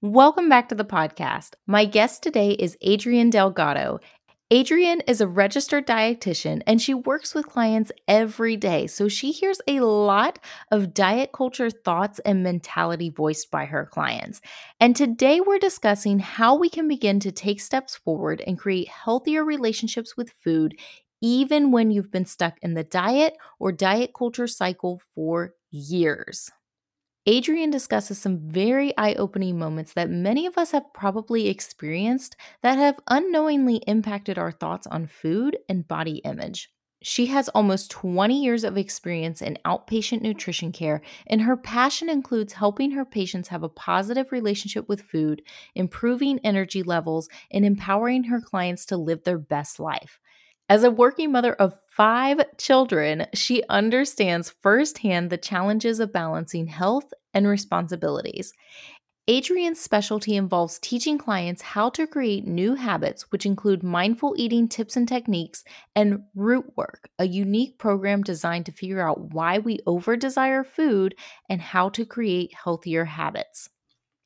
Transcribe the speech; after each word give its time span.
Welcome 0.00 0.48
back 0.48 0.68
to 0.68 0.76
the 0.76 0.84
podcast. 0.84 1.54
My 1.66 1.84
guest 1.84 2.22
today 2.22 2.52
is 2.52 2.78
Adrienne 2.86 3.30
Delgado. 3.30 3.98
Adrienne 4.52 5.00
is 5.08 5.20
a 5.20 5.26
registered 5.26 5.88
dietitian 5.88 6.62
and 6.68 6.80
she 6.80 6.94
works 6.94 7.34
with 7.34 7.48
clients 7.48 7.90
every 8.06 8.56
day. 8.56 8.86
So 8.86 9.08
she 9.08 9.32
hears 9.32 9.60
a 9.66 9.80
lot 9.80 10.38
of 10.70 10.94
diet 10.94 11.32
culture 11.32 11.68
thoughts 11.68 12.20
and 12.20 12.44
mentality 12.44 13.10
voiced 13.10 13.50
by 13.50 13.64
her 13.64 13.86
clients. 13.86 14.40
And 14.78 14.94
today 14.94 15.40
we're 15.40 15.58
discussing 15.58 16.20
how 16.20 16.54
we 16.54 16.70
can 16.70 16.86
begin 16.86 17.18
to 17.18 17.32
take 17.32 17.60
steps 17.60 17.96
forward 17.96 18.40
and 18.46 18.56
create 18.56 18.86
healthier 18.86 19.44
relationships 19.44 20.16
with 20.16 20.30
food, 20.44 20.78
even 21.20 21.72
when 21.72 21.90
you've 21.90 22.12
been 22.12 22.24
stuck 22.24 22.56
in 22.62 22.74
the 22.74 22.84
diet 22.84 23.36
or 23.58 23.72
diet 23.72 24.12
culture 24.16 24.46
cycle 24.46 25.02
for 25.16 25.54
years. 25.72 26.52
Adrienne 27.28 27.70
discusses 27.70 28.18
some 28.18 28.38
very 28.38 28.96
eye 28.96 29.12
opening 29.12 29.58
moments 29.58 29.92
that 29.92 30.08
many 30.08 30.46
of 30.46 30.56
us 30.56 30.70
have 30.70 30.94
probably 30.94 31.48
experienced 31.48 32.36
that 32.62 32.78
have 32.78 32.98
unknowingly 33.06 33.82
impacted 33.86 34.38
our 34.38 34.50
thoughts 34.50 34.86
on 34.86 35.06
food 35.06 35.58
and 35.68 35.86
body 35.86 36.22
image. 36.24 36.70
She 37.02 37.26
has 37.26 37.50
almost 37.50 37.90
20 37.90 38.42
years 38.42 38.64
of 38.64 38.78
experience 38.78 39.42
in 39.42 39.58
outpatient 39.66 40.22
nutrition 40.22 40.72
care, 40.72 41.02
and 41.26 41.42
her 41.42 41.56
passion 41.56 42.08
includes 42.08 42.54
helping 42.54 42.92
her 42.92 43.04
patients 43.04 43.48
have 43.48 43.62
a 43.62 43.68
positive 43.68 44.32
relationship 44.32 44.88
with 44.88 45.02
food, 45.02 45.42
improving 45.74 46.40
energy 46.42 46.82
levels, 46.82 47.28
and 47.52 47.64
empowering 47.64 48.24
her 48.24 48.40
clients 48.40 48.86
to 48.86 48.96
live 48.96 49.24
their 49.24 49.38
best 49.38 49.78
life. 49.78 50.18
As 50.70 50.84
a 50.84 50.90
working 50.90 51.32
mother 51.32 51.54
of 51.54 51.80
five 51.86 52.42
children, 52.58 53.26
she 53.32 53.62
understands 53.70 54.54
firsthand 54.60 55.30
the 55.30 55.38
challenges 55.38 55.98
of 55.98 56.12
balancing 56.12 56.66
health 56.66 57.14
and 57.32 57.48
responsibilities. 57.48 58.52
Adrienne's 59.30 59.80
specialty 59.80 60.36
involves 60.36 60.78
teaching 60.78 61.16
clients 61.16 61.62
how 61.62 61.88
to 61.90 62.06
create 62.06 62.46
new 62.46 62.74
habits, 62.74 63.30
which 63.32 63.46
include 63.46 63.82
mindful 63.82 64.34
eating 64.36 64.68
tips 64.68 64.94
and 64.94 65.08
techniques, 65.08 65.64
and 65.96 66.22
root 66.34 66.70
work, 66.76 67.08
a 67.18 67.26
unique 67.26 67.78
program 67.78 68.22
designed 68.22 68.66
to 68.66 68.72
figure 68.72 69.06
out 69.06 69.32
why 69.32 69.58
we 69.58 69.80
over 69.86 70.16
desire 70.16 70.64
food 70.64 71.14
and 71.48 71.62
how 71.62 71.88
to 71.90 72.04
create 72.04 72.54
healthier 72.54 73.06
habits. 73.06 73.70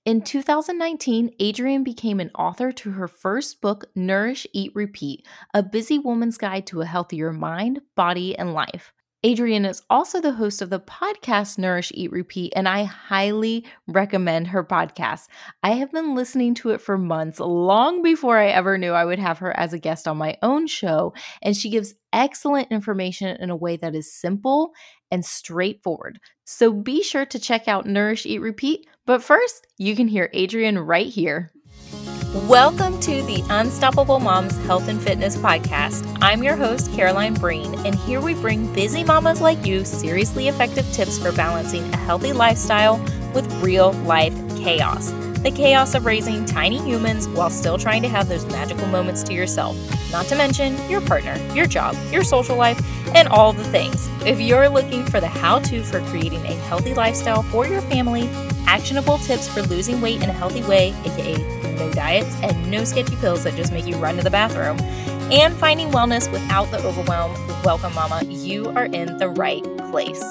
In 0.04 0.22
2019, 0.22 1.30
Adrienne 1.40 1.84
became 1.84 2.18
an 2.18 2.32
author 2.34 2.72
to 2.72 2.90
her 2.90 3.06
first 3.06 3.60
book, 3.60 3.84
Nourish, 3.94 4.48
Eat, 4.52 4.72
Repeat 4.74 5.24
A 5.54 5.62
Busy 5.62 5.96
Woman's 5.96 6.38
Guide 6.38 6.66
to 6.66 6.80
a 6.80 6.86
Healthier 6.86 7.32
Mind, 7.32 7.82
Body, 7.94 8.36
and 8.36 8.52
Life. 8.52 8.92
Adrienne 9.24 9.66
is 9.66 9.82
also 9.88 10.20
the 10.20 10.32
host 10.32 10.62
of 10.62 10.70
the 10.70 10.80
podcast 10.80 11.56
Nourish, 11.56 11.92
Eat, 11.94 12.10
Repeat, 12.10 12.52
and 12.56 12.68
I 12.68 12.82
highly 12.82 13.64
recommend 13.86 14.48
her 14.48 14.64
podcast. 14.64 15.28
I 15.62 15.72
have 15.72 15.92
been 15.92 16.16
listening 16.16 16.54
to 16.56 16.70
it 16.70 16.80
for 16.80 16.98
months, 16.98 17.38
long 17.38 18.02
before 18.02 18.38
I 18.38 18.48
ever 18.48 18.76
knew 18.76 18.90
I 18.90 19.04
would 19.04 19.20
have 19.20 19.38
her 19.38 19.56
as 19.56 19.72
a 19.72 19.78
guest 19.78 20.08
on 20.08 20.16
my 20.16 20.36
own 20.42 20.66
show, 20.66 21.14
and 21.40 21.56
she 21.56 21.70
gives 21.70 21.94
excellent 22.12 22.72
information 22.72 23.36
in 23.36 23.48
a 23.48 23.56
way 23.56 23.76
that 23.76 23.94
is 23.94 24.12
simple 24.12 24.72
and 25.12 25.24
straightforward. 25.24 26.18
So 26.44 26.72
be 26.72 27.04
sure 27.04 27.26
to 27.26 27.38
check 27.38 27.68
out 27.68 27.86
Nourish, 27.86 28.26
Eat, 28.26 28.40
Repeat. 28.40 28.88
But 29.06 29.22
first, 29.22 29.68
you 29.78 29.94
can 29.94 30.08
hear 30.08 30.30
Adrienne 30.34 30.80
right 30.80 31.06
here. 31.06 31.52
Welcome 32.34 32.98
to 33.00 33.20
the 33.24 33.44
Unstoppable 33.50 34.18
Moms 34.18 34.56
Health 34.64 34.88
and 34.88 34.98
Fitness 34.98 35.36
Podcast. 35.36 36.16
I'm 36.22 36.42
your 36.42 36.56
host, 36.56 36.90
Caroline 36.94 37.34
Breen, 37.34 37.74
and 37.84 37.94
here 37.94 38.22
we 38.22 38.32
bring 38.32 38.72
busy 38.72 39.04
mamas 39.04 39.42
like 39.42 39.66
you 39.66 39.84
seriously 39.84 40.48
effective 40.48 40.90
tips 40.92 41.18
for 41.18 41.30
balancing 41.32 41.84
a 41.92 41.96
healthy 41.98 42.32
lifestyle 42.32 42.96
with 43.34 43.52
real 43.62 43.92
life 44.04 44.32
chaos. 44.56 45.10
The 45.42 45.52
chaos 45.54 45.94
of 45.94 46.06
raising 46.06 46.46
tiny 46.46 46.78
humans 46.78 47.28
while 47.28 47.50
still 47.50 47.76
trying 47.76 48.00
to 48.00 48.08
have 48.08 48.30
those 48.30 48.46
magical 48.46 48.86
moments 48.86 49.22
to 49.24 49.34
yourself, 49.34 49.76
not 50.10 50.24
to 50.28 50.34
mention 50.34 50.78
your 50.88 51.02
partner, 51.02 51.36
your 51.52 51.66
job, 51.66 51.94
your 52.10 52.24
social 52.24 52.56
life, 52.56 52.80
and 53.14 53.28
all 53.28 53.52
the 53.52 53.64
things. 53.64 54.08
If 54.24 54.40
you're 54.40 54.70
looking 54.70 55.04
for 55.04 55.20
the 55.20 55.28
how 55.28 55.58
to 55.58 55.82
for 55.82 56.00
creating 56.06 56.46
a 56.46 56.54
healthy 56.54 56.94
lifestyle 56.94 57.42
for 57.42 57.66
your 57.66 57.82
family, 57.82 58.30
actionable 58.66 59.18
tips 59.18 59.48
for 59.48 59.60
losing 59.64 60.00
weight 60.00 60.22
in 60.22 60.30
a 60.30 60.32
healthy 60.32 60.62
way, 60.62 60.94
aka 61.04 61.61
no 61.82 61.92
diets, 61.92 62.36
and 62.42 62.70
no 62.70 62.84
sketchy 62.84 63.16
pills 63.16 63.44
that 63.44 63.54
just 63.56 63.72
make 63.72 63.86
you 63.86 63.96
run 63.96 64.16
to 64.16 64.22
the 64.22 64.30
bathroom, 64.30 64.78
and 65.32 65.54
finding 65.56 65.88
wellness 65.88 66.30
without 66.30 66.70
the 66.70 66.78
overwhelm, 66.84 67.32
welcome, 67.64 67.94
Mama. 67.94 68.22
You 68.24 68.68
are 68.70 68.86
in 68.86 69.16
the 69.18 69.28
right 69.28 69.64
place. 69.90 70.22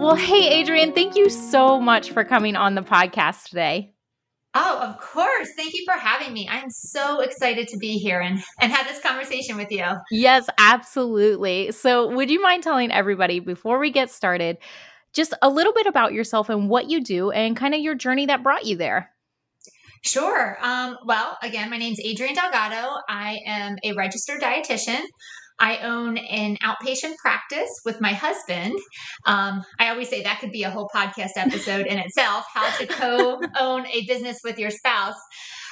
Well, 0.00 0.14
hey, 0.14 0.62
Adrienne, 0.62 0.94
thank 0.94 1.14
you 1.14 1.28
so 1.28 1.78
much 1.78 2.10
for 2.12 2.24
coming 2.24 2.56
on 2.56 2.74
the 2.74 2.82
podcast 2.82 3.50
today. 3.50 3.92
Oh, 4.54 4.80
of 4.80 4.98
course. 4.98 5.50
Thank 5.56 5.74
you 5.74 5.84
for 5.84 5.96
having 5.96 6.32
me. 6.32 6.48
I'm 6.50 6.70
so 6.70 7.20
excited 7.20 7.68
to 7.68 7.76
be 7.76 7.98
here 7.98 8.20
and, 8.20 8.42
and 8.60 8.72
have 8.72 8.88
this 8.88 9.00
conversation 9.00 9.56
with 9.56 9.70
you. 9.70 9.84
Yes, 10.10 10.48
absolutely. 10.58 11.70
So, 11.70 12.08
would 12.08 12.30
you 12.30 12.42
mind 12.42 12.64
telling 12.64 12.90
everybody 12.90 13.38
before 13.38 13.78
we 13.78 13.90
get 13.90 14.10
started 14.10 14.58
just 15.12 15.34
a 15.42 15.48
little 15.48 15.72
bit 15.72 15.86
about 15.86 16.12
yourself 16.12 16.48
and 16.48 16.68
what 16.68 16.88
you 16.88 17.02
do 17.02 17.30
and 17.30 17.56
kind 17.56 17.74
of 17.74 17.80
your 17.80 17.94
journey 17.94 18.26
that 18.26 18.42
brought 18.42 18.66
you 18.66 18.76
there. 18.76 19.10
Sure. 20.02 20.56
Um, 20.62 20.96
well, 21.04 21.36
again, 21.42 21.68
my 21.68 21.76
name 21.76 21.92
is 21.92 22.00
Adrienne 22.00 22.34
Delgado. 22.34 22.96
I 23.08 23.38
am 23.44 23.76
a 23.84 23.92
registered 23.92 24.40
dietitian. 24.40 25.02
I 25.60 25.78
own 25.78 26.16
an 26.16 26.56
outpatient 26.64 27.16
practice 27.18 27.70
with 27.84 28.00
my 28.00 28.14
husband. 28.14 28.78
Um, 29.26 29.62
I 29.78 29.90
always 29.90 30.08
say 30.08 30.22
that 30.22 30.40
could 30.40 30.52
be 30.52 30.62
a 30.62 30.70
whole 30.70 30.90
podcast 30.94 31.32
episode 31.36 31.86
in 31.86 31.98
itself 31.98 32.46
how 32.52 32.76
to 32.78 32.86
co 32.86 33.40
own 33.60 33.86
a 33.86 34.06
business 34.06 34.40
with 34.42 34.58
your 34.58 34.70
spouse. 34.70 35.20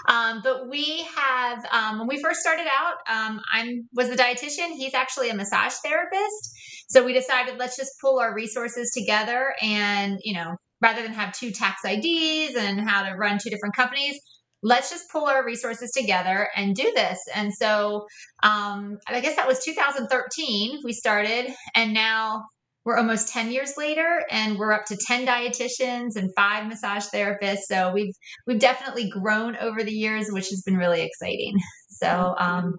Um, 0.08 0.40
but 0.44 0.68
we 0.68 1.06
have, 1.16 1.64
um, 1.72 1.98
when 1.98 2.08
we 2.08 2.22
first 2.22 2.40
started 2.40 2.66
out, 2.66 2.94
um, 3.08 3.40
I 3.52 3.78
was 3.94 4.08
the 4.08 4.16
dietitian. 4.16 4.72
He's 4.76 4.94
actually 4.94 5.30
a 5.30 5.34
massage 5.34 5.74
therapist. 5.84 6.86
So 6.88 7.04
we 7.04 7.12
decided 7.12 7.58
let's 7.58 7.76
just 7.76 7.92
pull 8.00 8.18
our 8.20 8.34
resources 8.34 8.92
together 8.92 9.54
and, 9.60 10.18
you 10.22 10.34
know, 10.34 10.56
rather 10.80 11.02
than 11.02 11.12
have 11.12 11.32
two 11.32 11.50
tax 11.50 11.82
IDs 11.84 12.54
and 12.56 12.88
how 12.88 13.02
to 13.02 13.16
run 13.16 13.38
two 13.42 13.50
different 13.50 13.74
companies, 13.74 14.18
let's 14.62 14.90
just 14.90 15.10
pull 15.10 15.26
our 15.26 15.44
resources 15.44 15.90
together 15.90 16.48
and 16.56 16.74
do 16.74 16.92
this. 16.94 17.18
And 17.34 17.52
so 17.54 18.06
um, 18.42 18.98
I 19.06 19.20
guess 19.20 19.36
that 19.36 19.46
was 19.46 19.64
2013 19.64 20.80
we 20.84 20.92
started, 20.92 21.52
and 21.74 21.92
now 21.94 22.44
we're 22.84 22.96
almost 22.96 23.28
10 23.32 23.52
years 23.52 23.74
later 23.76 24.22
and 24.30 24.58
we're 24.58 24.72
up 24.72 24.86
to 24.86 24.96
10 24.96 25.26
dietitians 25.26 26.16
and 26.16 26.30
five 26.34 26.66
massage 26.66 27.04
therapists 27.08 27.64
so 27.66 27.92
we've 27.92 28.14
we've 28.46 28.60
definitely 28.60 29.10
grown 29.10 29.56
over 29.56 29.84
the 29.84 29.92
years 29.92 30.28
which 30.30 30.48
has 30.48 30.62
been 30.62 30.78
really 30.78 31.02
exciting 31.02 31.54
so 31.90 32.34
um, 32.38 32.72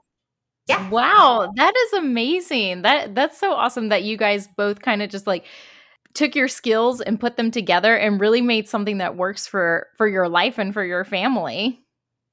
yeah. 0.70 0.88
Wow, 0.90 1.52
that 1.56 1.74
is 1.76 1.94
amazing. 1.94 2.84
That 2.84 3.16
that's 3.16 3.40
so 3.40 3.54
awesome 3.54 3.90
that 3.90 4.04
you 4.04 4.18
guys 4.18 4.48
both 4.56 4.84
kind 4.84 5.02
of 5.02 5.10
just 5.10 5.26
like 5.26 5.46
took 6.14 6.36
your 6.36 6.48
skills 6.48 7.02
and 7.02 7.20
put 7.20 7.38
them 7.38 7.52
together 7.52 7.96
and 7.96 8.20
really 8.20 8.42
made 8.42 8.68
something 8.68 8.98
that 8.98 9.16
works 9.16 9.48
for 9.48 9.88
for 9.98 10.08
your 10.08 10.28
life 10.28 10.58
and 10.58 10.74
for 10.74 10.84
your 10.84 11.04
family. 11.04 11.82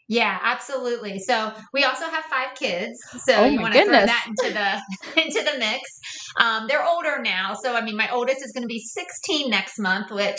Yeah, 0.09 0.39
absolutely. 0.43 1.19
So 1.19 1.53
we 1.73 1.83
also 1.83 2.05
have 2.05 2.25
five 2.27 2.55
kids. 2.57 2.97
So 3.25 3.35
oh 3.35 3.45
you 3.45 3.61
want 3.61 3.75
to 3.75 3.85
throw 3.85 3.93
that 3.93 4.27
into 4.29 4.55
the 4.55 5.21
into 5.23 5.43
the 5.43 5.59
mix. 5.59 5.83
Um, 6.39 6.67
they're 6.69 6.85
older 6.85 7.21
now. 7.21 7.55
So 7.55 7.75
I 7.75 7.83
mean, 7.83 7.97
my 7.97 8.09
oldest 8.11 8.45
is 8.45 8.53
going 8.53 8.63
to 8.63 8.69
be 8.69 8.79
16 8.79 9.51
next 9.51 9.79
month, 9.79 10.13
which 10.13 10.39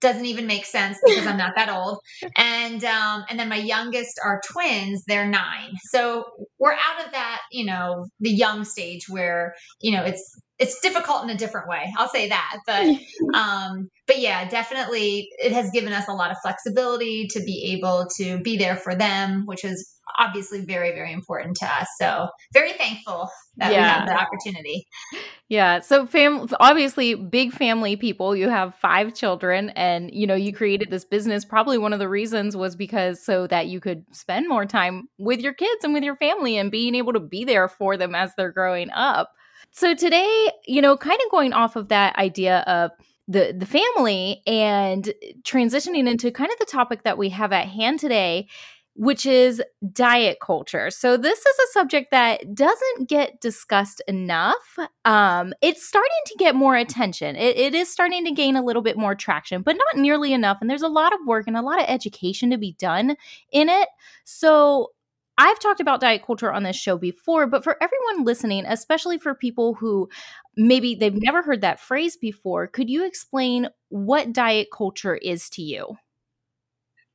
doesn't 0.00 0.26
even 0.26 0.46
make 0.46 0.64
sense 0.64 0.98
because 1.04 1.26
I'm 1.26 1.38
not 1.38 1.52
that 1.56 1.68
old. 1.68 1.98
And 2.36 2.84
um, 2.84 3.24
and 3.28 3.38
then 3.38 3.48
my 3.48 3.56
youngest 3.56 4.20
are 4.24 4.40
twins. 4.52 5.02
They're 5.06 5.26
nine. 5.26 5.72
So 5.90 6.24
we're 6.58 6.72
out 6.72 7.04
of 7.04 7.12
that, 7.12 7.40
you 7.50 7.64
know, 7.64 8.06
the 8.20 8.30
young 8.30 8.64
stage 8.64 9.08
where 9.08 9.54
you 9.80 9.92
know 9.92 10.04
it's 10.04 10.38
it's 10.58 10.80
difficult 10.80 11.24
in 11.24 11.30
a 11.30 11.36
different 11.36 11.68
way. 11.68 11.92
I'll 11.96 12.08
say 12.08 12.28
that. 12.28 12.58
But 12.66 12.86
um, 13.38 13.90
but 14.06 14.18
yeah, 14.18 14.48
definitely, 14.48 15.28
it 15.42 15.52
has 15.52 15.70
given 15.70 15.92
us 15.92 16.08
a 16.08 16.12
lot 16.12 16.30
of 16.30 16.36
flexibility 16.42 17.26
to 17.28 17.40
be 17.40 17.72
able 17.76 18.08
to 18.16 18.38
be 18.40 18.56
there 18.56 18.76
for 18.76 18.94
them, 18.94 19.44
which 19.46 19.64
is 19.64 19.98
obviously 20.18 20.64
very 20.64 20.92
very 20.92 21.12
important 21.12 21.56
to 21.56 21.66
us 21.66 21.86
so 22.00 22.28
very 22.52 22.72
thankful 22.72 23.28
that 23.56 23.72
yeah. 23.72 23.78
we 23.78 23.84
have 23.84 24.08
the 24.08 24.14
opportunity 24.14 24.86
yeah 25.48 25.80
so 25.80 26.06
fam 26.06 26.48
obviously 26.60 27.14
big 27.14 27.52
family 27.52 27.96
people 27.96 28.34
you 28.34 28.48
have 28.48 28.74
five 28.76 29.14
children 29.14 29.70
and 29.70 30.10
you 30.12 30.26
know 30.26 30.34
you 30.34 30.52
created 30.52 30.90
this 30.90 31.04
business 31.04 31.44
probably 31.44 31.78
one 31.78 31.92
of 31.92 31.98
the 31.98 32.08
reasons 32.08 32.56
was 32.56 32.76
because 32.76 33.22
so 33.24 33.46
that 33.46 33.66
you 33.66 33.80
could 33.80 34.04
spend 34.12 34.48
more 34.48 34.64
time 34.64 35.08
with 35.18 35.40
your 35.40 35.52
kids 35.52 35.84
and 35.84 35.92
with 35.92 36.02
your 36.02 36.16
family 36.16 36.56
and 36.56 36.70
being 36.70 36.94
able 36.94 37.12
to 37.12 37.20
be 37.20 37.44
there 37.44 37.68
for 37.68 37.96
them 37.96 38.14
as 38.14 38.32
they're 38.36 38.52
growing 38.52 38.90
up 38.90 39.32
so 39.70 39.94
today 39.94 40.50
you 40.66 40.80
know 40.80 40.96
kind 40.96 41.18
of 41.24 41.30
going 41.30 41.52
off 41.52 41.76
of 41.76 41.88
that 41.88 42.16
idea 42.16 42.60
of 42.60 42.90
the 43.26 43.54
the 43.56 43.66
family 43.66 44.42
and 44.46 45.12
transitioning 45.42 46.08
into 46.08 46.30
kind 46.30 46.50
of 46.50 46.58
the 46.58 46.66
topic 46.66 47.02
that 47.02 47.18
we 47.18 47.28
have 47.28 47.52
at 47.52 47.66
hand 47.66 48.00
today 48.00 48.46
which 48.98 49.26
is 49.26 49.62
diet 49.92 50.38
culture. 50.42 50.90
So, 50.90 51.16
this 51.16 51.38
is 51.38 51.58
a 51.58 51.72
subject 51.72 52.10
that 52.10 52.52
doesn't 52.52 53.08
get 53.08 53.40
discussed 53.40 54.02
enough. 54.08 54.76
Um, 55.04 55.54
it's 55.62 55.86
starting 55.86 56.10
to 56.26 56.34
get 56.36 56.56
more 56.56 56.74
attention. 56.74 57.36
It, 57.36 57.56
it 57.56 57.74
is 57.76 57.88
starting 57.88 58.24
to 58.24 58.32
gain 58.32 58.56
a 58.56 58.64
little 58.64 58.82
bit 58.82 58.98
more 58.98 59.14
traction, 59.14 59.62
but 59.62 59.76
not 59.76 60.02
nearly 60.02 60.32
enough. 60.32 60.58
And 60.60 60.68
there's 60.68 60.82
a 60.82 60.88
lot 60.88 61.14
of 61.14 61.20
work 61.26 61.46
and 61.46 61.56
a 61.56 61.62
lot 61.62 61.78
of 61.78 61.86
education 61.88 62.50
to 62.50 62.58
be 62.58 62.72
done 62.72 63.14
in 63.52 63.68
it. 63.68 63.88
So, 64.24 64.90
I've 65.38 65.60
talked 65.60 65.80
about 65.80 66.00
diet 66.00 66.24
culture 66.26 66.52
on 66.52 66.64
this 66.64 66.76
show 66.76 66.98
before, 66.98 67.46
but 67.46 67.62
for 67.62 67.76
everyone 67.80 68.24
listening, 68.24 68.64
especially 68.66 69.18
for 69.18 69.34
people 69.36 69.74
who 69.74 70.08
maybe 70.56 70.96
they've 70.96 71.14
never 71.14 71.42
heard 71.42 71.60
that 71.60 71.78
phrase 71.78 72.16
before, 72.16 72.66
could 72.66 72.90
you 72.90 73.06
explain 73.06 73.68
what 73.88 74.32
diet 74.32 74.66
culture 74.76 75.14
is 75.14 75.48
to 75.50 75.62
you? 75.62 75.96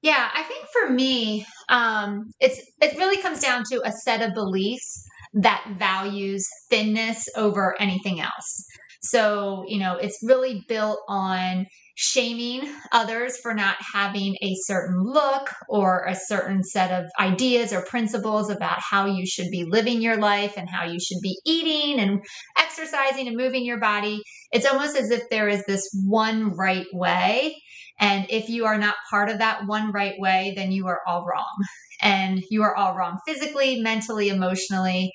Yeah, 0.02 0.30
I 0.34 0.44
think 0.44 0.66
for 0.68 0.90
me, 0.90 1.46
um, 1.70 2.32
it's 2.40 2.62
it 2.82 2.98
really 2.98 3.22
comes 3.22 3.42
down 3.42 3.64
to 3.72 3.82
a 3.86 3.92
set 3.92 4.22
of 4.22 4.34
beliefs 4.34 5.04
that 5.34 5.66
values 5.78 6.46
thinness 6.70 7.26
over 7.36 7.76
anything 7.80 8.22
else. 8.22 8.66
So, 9.02 9.64
you 9.68 9.80
know, 9.80 9.98
it's 9.98 10.20
really 10.24 10.64
built 10.68 11.00
on 11.08 11.66
shaming 11.96 12.74
others 12.92 13.38
for 13.42 13.54
not 13.54 13.76
having 13.94 14.36
a 14.42 14.56
certain 14.64 15.04
look 15.04 15.50
or 15.70 16.06
a 16.06 16.16
certain 16.16 16.64
set 16.64 16.92
of 16.92 17.10
ideas 17.20 17.72
or 17.72 17.86
principles 17.86 18.50
about 18.50 18.80
how 18.80 19.06
you 19.06 19.26
should 19.26 19.50
be 19.52 19.66
living 19.70 20.02
your 20.02 20.18
life 20.18 20.54
and 20.58 20.70
how 20.70 20.86
you 20.86 21.00
should 21.00 21.22
be 21.22 21.38
eating 21.46 22.00
and 22.00 22.20
exercising 22.58 23.28
and 23.28 23.38
moving 23.38 23.64
your 23.64 23.80
body. 23.80 24.22
It's 24.52 24.66
almost 24.66 24.98
as 24.98 25.12
if 25.12 25.30
there 25.30 25.48
is 25.48 25.64
this 25.66 25.88
one 26.06 26.56
right 26.56 26.88
way. 26.94 27.56
And 28.00 28.26
if 28.30 28.50
you 28.50 28.66
are 28.66 28.78
not 28.78 28.96
part 29.10 29.30
of 29.30 29.38
that 29.38 29.68
one 29.68 29.92
right 29.92 30.16
way, 30.18 30.54
then 30.56 30.72
you 30.72 30.88
are 30.88 31.02
all 31.08 31.26
wrong. 31.26 31.64
And 32.02 32.44
you 32.50 32.64
are 32.64 32.76
all 32.76 32.98
wrong 32.98 33.20
physically, 33.26 33.80
mentally, 33.80 34.30
emotionally. 34.30 35.12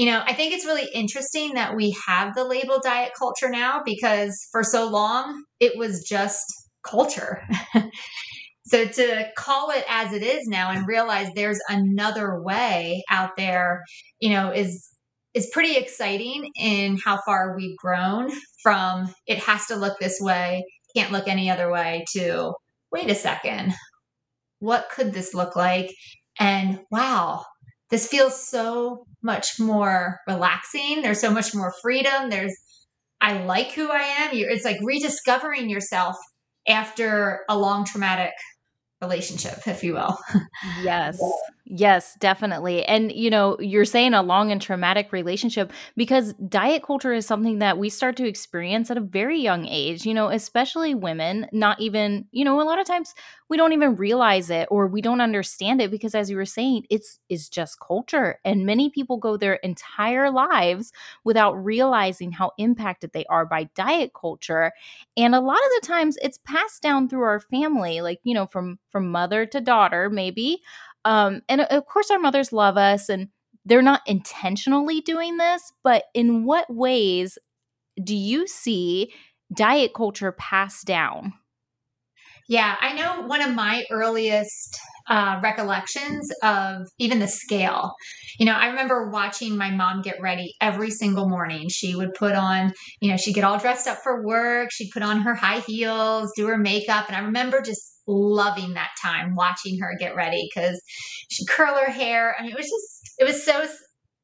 You 0.00 0.06
know, 0.06 0.22
I 0.26 0.32
think 0.32 0.54
it's 0.54 0.64
really 0.64 0.88
interesting 0.94 1.52
that 1.56 1.76
we 1.76 1.94
have 2.06 2.34
the 2.34 2.44
label 2.44 2.80
diet 2.82 3.12
culture 3.18 3.50
now 3.50 3.82
because 3.84 4.48
for 4.50 4.64
so 4.64 4.88
long 4.88 5.44
it 5.60 5.76
was 5.76 6.02
just 6.08 6.42
culture. 6.82 7.46
so 8.64 8.86
to 8.86 9.26
call 9.36 9.68
it 9.68 9.84
as 9.90 10.14
it 10.14 10.22
is 10.22 10.46
now 10.46 10.70
and 10.70 10.88
realize 10.88 11.28
there's 11.34 11.60
another 11.68 12.40
way 12.40 13.04
out 13.10 13.36
there, 13.36 13.82
you 14.20 14.30
know, 14.30 14.50
is 14.50 14.88
is 15.34 15.50
pretty 15.52 15.76
exciting 15.76 16.50
in 16.58 16.96
how 16.96 17.20
far 17.26 17.54
we've 17.54 17.76
grown 17.76 18.30
from 18.62 19.14
it 19.26 19.36
has 19.40 19.66
to 19.66 19.76
look 19.76 19.98
this 19.98 20.16
way, 20.18 20.64
can't 20.96 21.12
look 21.12 21.28
any 21.28 21.50
other 21.50 21.70
way 21.70 22.06
to 22.14 22.54
wait 22.90 23.10
a 23.10 23.14
second. 23.14 23.74
What 24.60 24.88
could 24.90 25.12
this 25.12 25.34
look 25.34 25.56
like? 25.56 25.94
And 26.38 26.80
wow, 26.90 27.44
this 27.90 28.06
feels 28.08 28.48
so 28.48 29.04
much 29.22 29.58
more 29.58 30.20
relaxing. 30.26 31.02
There's 31.02 31.20
so 31.20 31.30
much 31.30 31.54
more 31.54 31.72
freedom. 31.82 32.30
There's, 32.30 32.56
I 33.20 33.44
like 33.44 33.72
who 33.72 33.90
I 33.90 34.02
am. 34.02 34.34
You're, 34.34 34.50
it's 34.50 34.64
like 34.64 34.78
rediscovering 34.82 35.68
yourself 35.68 36.16
after 36.68 37.40
a 37.48 37.58
long 37.58 37.84
traumatic 37.84 38.32
relationship, 39.00 39.66
if 39.66 39.82
you 39.82 39.94
will. 39.94 40.18
Yes. 40.82 41.20
Yes, 41.72 42.16
definitely. 42.18 42.84
And 42.84 43.12
you 43.12 43.30
know, 43.30 43.56
you're 43.60 43.84
saying 43.84 44.12
a 44.12 44.22
long 44.24 44.50
and 44.50 44.60
traumatic 44.60 45.12
relationship 45.12 45.72
because 45.96 46.32
diet 46.48 46.82
culture 46.82 47.12
is 47.12 47.26
something 47.26 47.60
that 47.60 47.78
we 47.78 47.88
start 47.88 48.16
to 48.16 48.26
experience 48.26 48.90
at 48.90 48.96
a 48.96 49.00
very 49.00 49.38
young 49.38 49.66
age, 49.68 50.04
you 50.04 50.12
know, 50.12 50.30
especially 50.30 50.96
women, 50.96 51.46
not 51.52 51.80
even, 51.80 52.24
you 52.32 52.44
know, 52.44 52.60
a 52.60 52.64
lot 52.64 52.80
of 52.80 52.86
times 52.88 53.14
we 53.48 53.56
don't 53.56 53.72
even 53.72 53.94
realize 53.94 54.50
it 54.50 54.66
or 54.68 54.88
we 54.88 55.00
don't 55.00 55.20
understand 55.20 55.80
it 55.80 55.92
because 55.92 56.12
as 56.16 56.28
you 56.28 56.36
were 56.36 56.44
saying, 56.44 56.86
it's 56.90 57.20
is 57.28 57.48
just 57.48 57.78
culture 57.78 58.40
and 58.44 58.66
many 58.66 58.90
people 58.90 59.16
go 59.18 59.36
their 59.36 59.54
entire 59.54 60.28
lives 60.28 60.90
without 61.22 61.52
realizing 61.52 62.32
how 62.32 62.50
impacted 62.58 63.12
they 63.12 63.24
are 63.26 63.46
by 63.46 63.64
diet 63.76 64.10
culture. 64.20 64.72
And 65.16 65.34
a 65.34 65.40
lot 65.40 65.56
of 65.56 65.82
the 65.82 65.86
times 65.86 66.18
it's 66.22 66.38
passed 66.38 66.82
down 66.82 67.08
through 67.08 67.22
our 67.22 67.40
family, 67.40 68.00
like, 68.00 68.18
you 68.24 68.34
know, 68.34 68.46
from 68.46 68.78
from 68.90 69.10
mother 69.12 69.46
to 69.46 69.60
daughter 69.60 70.10
maybe 70.10 70.60
um, 71.04 71.42
and 71.48 71.62
of 71.62 71.86
course, 71.86 72.10
our 72.10 72.18
mothers 72.18 72.52
love 72.52 72.76
us 72.76 73.08
and 73.08 73.28
they're 73.64 73.82
not 73.82 74.02
intentionally 74.06 75.00
doing 75.00 75.36
this, 75.36 75.72
but 75.82 76.04
in 76.14 76.44
what 76.44 76.72
ways 76.72 77.38
do 78.02 78.16
you 78.16 78.46
see 78.46 79.12
diet 79.54 79.92
culture 79.94 80.32
passed 80.32 80.86
down? 80.86 81.32
Yeah, 82.50 82.74
I 82.80 82.94
know 82.94 83.28
one 83.28 83.42
of 83.42 83.54
my 83.54 83.84
earliest 83.92 84.76
uh, 85.08 85.38
recollections 85.40 86.28
of 86.42 86.88
even 86.98 87.20
the 87.20 87.28
scale. 87.28 87.92
You 88.40 88.46
know, 88.46 88.54
I 88.54 88.66
remember 88.66 89.08
watching 89.08 89.56
my 89.56 89.70
mom 89.70 90.02
get 90.02 90.20
ready 90.20 90.54
every 90.60 90.90
single 90.90 91.28
morning. 91.28 91.68
She 91.68 91.94
would 91.94 92.12
put 92.12 92.34
on, 92.34 92.72
you 93.00 93.08
know, 93.08 93.16
she'd 93.16 93.36
get 93.36 93.44
all 93.44 93.60
dressed 93.60 93.86
up 93.86 93.98
for 94.02 94.26
work. 94.26 94.70
She'd 94.72 94.90
put 94.92 95.04
on 95.04 95.20
her 95.20 95.34
high 95.36 95.60
heels, 95.60 96.32
do 96.34 96.48
her 96.48 96.58
makeup. 96.58 97.04
And 97.06 97.14
I 97.14 97.20
remember 97.20 97.62
just 97.62 98.00
loving 98.08 98.74
that 98.74 98.90
time 99.00 99.36
watching 99.36 99.78
her 99.78 99.94
get 99.96 100.16
ready 100.16 100.48
because 100.52 100.82
she'd 101.30 101.46
curl 101.46 101.76
her 101.76 101.92
hair. 101.92 102.34
I 102.36 102.42
mean, 102.42 102.50
it 102.50 102.58
was 102.58 102.66
just, 102.66 103.14
it 103.20 103.24
was 103.26 103.44
so, 103.44 103.64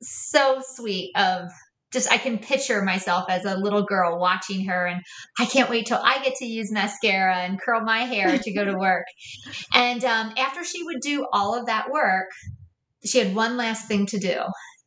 so 0.03 0.61
sweet 0.75 1.13
of 1.15 1.49
just 1.97 2.13
I 2.13 2.19
can 2.19 2.37
picture 2.37 2.83
myself 2.83 3.25
as 3.31 3.47
a 3.47 3.57
little 3.57 3.83
girl 3.83 4.19
watching 4.19 4.67
her 4.67 4.87
and 4.87 5.01
I 5.39 5.47
can't 5.47 5.71
wait 5.71 5.87
till 5.87 6.01
I 6.03 6.23
get 6.23 6.35
to 6.37 6.45
use 6.45 6.71
mascara 6.71 7.37
and 7.37 7.59
curl 7.59 7.81
my 7.81 8.01
hair 8.01 8.37
to 8.37 8.53
go 8.53 8.67
to 8.67 8.77
work. 8.79 9.07
and 9.75 10.05
um, 10.05 10.35
after 10.37 10.63
she 10.63 10.83
would 10.85 11.01
do 11.01 11.27
all 11.33 11.59
of 11.59 11.65
that 11.67 11.91
work, 11.91 12.27
she 13.03 13.19
had 13.19 13.35
one 13.35 13.57
last 13.57 13.89
thing 13.89 14.05
to 14.07 14.19
do, 14.19 14.41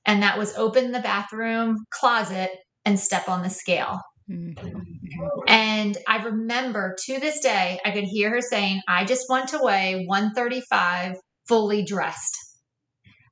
and 0.06 0.22
that 0.22 0.38
was 0.38 0.56
open 0.56 0.92
the 0.92 1.00
bathroom 1.00 1.78
closet 1.90 2.52
and 2.86 3.00
step 3.00 3.28
on 3.28 3.42
the 3.42 3.50
scale. 3.50 4.02
Mm-hmm. 4.30 4.78
And 5.48 5.98
I 6.08 6.24
remember 6.24 6.96
to 7.06 7.20
this 7.20 7.40
day, 7.40 7.80
I 7.84 7.90
could 7.90 8.04
hear 8.04 8.30
her 8.30 8.42
saying, 8.42 8.82
I 8.88 9.04
just 9.06 9.26
want 9.30 9.50
to 9.50 9.60
weigh 9.62 10.06
135 10.06 11.16
fully 11.48 11.84
dressed. 11.84 12.49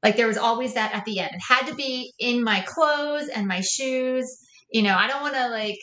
Like 0.04 0.16
there 0.16 0.28
was 0.28 0.38
always 0.38 0.74
that 0.74 0.94
at 0.94 1.06
the 1.06 1.20
end. 1.20 1.32
It 1.34 1.42
had 1.48 1.68
to 1.68 1.76
be 1.76 2.14
in 2.20 2.44
my 2.44 2.62
clothes 2.62 3.30
and 3.30 3.48
my 3.48 3.62
shoes. 3.62 4.26
You 4.72 4.84
know, 4.84 4.96
I 4.96 5.08
don't 5.08 5.22
want 5.22 5.36
to 5.36 5.50
like, 5.50 5.78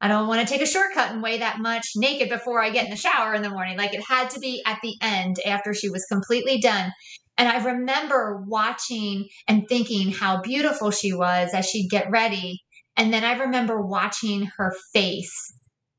I 0.00 0.08
don't 0.08 0.28
want 0.28 0.46
to 0.46 0.52
take 0.52 0.62
a 0.62 0.66
shortcut 0.66 1.12
and 1.12 1.22
weigh 1.22 1.38
that 1.38 1.60
much 1.60 1.86
naked 1.96 2.28
before 2.28 2.62
I 2.62 2.70
get 2.70 2.84
in 2.84 2.90
the 2.90 2.96
shower 2.96 3.34
in 3.34 3.42
the 3.42 3.50
morning. 3.50 3.78
Like 3.78 3.94
it 3.94 4.02
had 4.06 4.30
to 4.30 4.40
be 4.40 4.62
at 4.66 4.78
the 4.82 4.96
end 5.00 5.36
after 5.46 5.74
she 5.74 5.88
was 5.88 6.04
completely 6.10 6.58
done. 6.58 6.90
And 7.38 7.48
I 7.48 7.64
remember 7.64 8.42
watching 8.46 9.28
and 9.48 9.66
thinking 9.68 10.12
how 10.12 10.42
beautiful 10.42 10.90
she 10.90 11.12
was 11.12 11.54
as 11.54 11.66
she'd 11.66 11.88
get 11.88 12.10
ready 12.10 12.60
and 12.96 13.12
then 13.12 13.24
I 13.24 13.38
remember 13.38 13.80
watching 13.80 14.48
her 14.58 14.72
face 14.92 15.32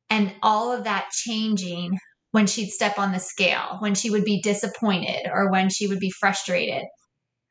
and 0.10 0.33
all 0.42 0.71
of 0.71 0.83
that 0.83 1.10
changing 1.12 1.98
when 2.31 2.48
she'd 2.48 2.69
step 2.69 2.98
on 2.98 3.12
the 3.12 3.19
scale, 3.19 3.77
when 3.80 3.95
she 3.95 4.10
would 4.10 4.24
be 4.24 4.41
disappointed 4.41 5.27
or 5.32 5.51
when 5.51 5.70
she 5.70 5.88
would 5.88 6.00
be 6.00 6.12
frustrated. 6.12 6.84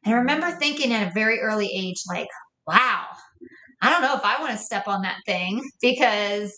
And 0.04 0.14
I 0.14 0.18
remember 0.18 0.50
thinking 0.50 0.92
at 0.92 1.09
a 1.09 1.14
very 1.14 1.40
early 1.40 1.71
age, 1.73 2.02
like, 2.09 2.28
wow, 2.66 3.06
I 3.80 3.90
don't 3.90 4.02
know 4.02 4.14
if 4.14 4.25
I 4.25 4.40
want 4.40 4.52
to 4.52 4.59
step 4.59 4.88
on 4.88 5.02
that 5.02 5.18
thing 5.26 5.62
because, 5.80 6.52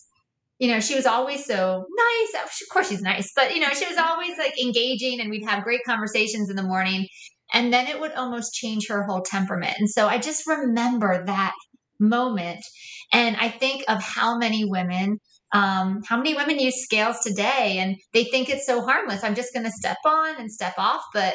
you 0.58 0.68
know, 0.68 0.80
she 0.80 0.94
was 0.94 1.06
always 1.06 1.44
so 1.44 1.84
nice. 1.96 2.44
Of 2.44 2.50
course, 2.70 2.88
she's 2.88 3.02
nice, 3.02 3.32
but, 3.34 3.54
you 3.54 3.60
know, 3.60 3.70
she 3.70 3.86
was 3.86 3.96
always 3.96 4.36
like 4.38 4.60
engaging 4.62 5.20
and 5.20 5.30
we'd 5.30 5.46
have 5.46 5.64
great 5.64 5.80
conversations 5.86 6.50
in 6.50 6.56
the 6.56 6.62
morning. 6.62 7.06
And 7.52 7.72
then 7.72 7.86
it 7.86 8.00
would 8.00 8.12
almost 8.12 8.54
change 8.54 8.88
her 8.88 9.04
whole 9.04 9.22
temperament. 9.22 9.74
And 9.78 9.88
so 9.88 10.06
I 10.08 10.18
just 10.18 10.46
remember 10.46 11.24
that 11.26 11.54
moment. 12.00 12.64
And 13.12 13.36
I 13.36 13.48
think 13.48 13.84
of 13.88 14.02
how 14.02 14.36
many 14.36 14.64
women, 14.64 15.18
um, 15.52 16.02
how 16.08 16.16
many 16.16 16.34
women 16.34 16.58
use 16.58 16.82
scales 16.82 17.20
today 17.20 17.78
and 17.78 17.96
they 18.12 18.24
think 18.24 18.48
it's 18.48 18.66
so 18.66 18.80
harmless. 18.82 19.22
I'm 19.22 19.34
just 19.34 19.54
going 19.54 19.64
to 19.64 19.70
step 19.70 19.98
on 20.04 20.40
and 20.40 20.50
step 20.50 20.74
off. 20.78 21.02
But 21.12 21.34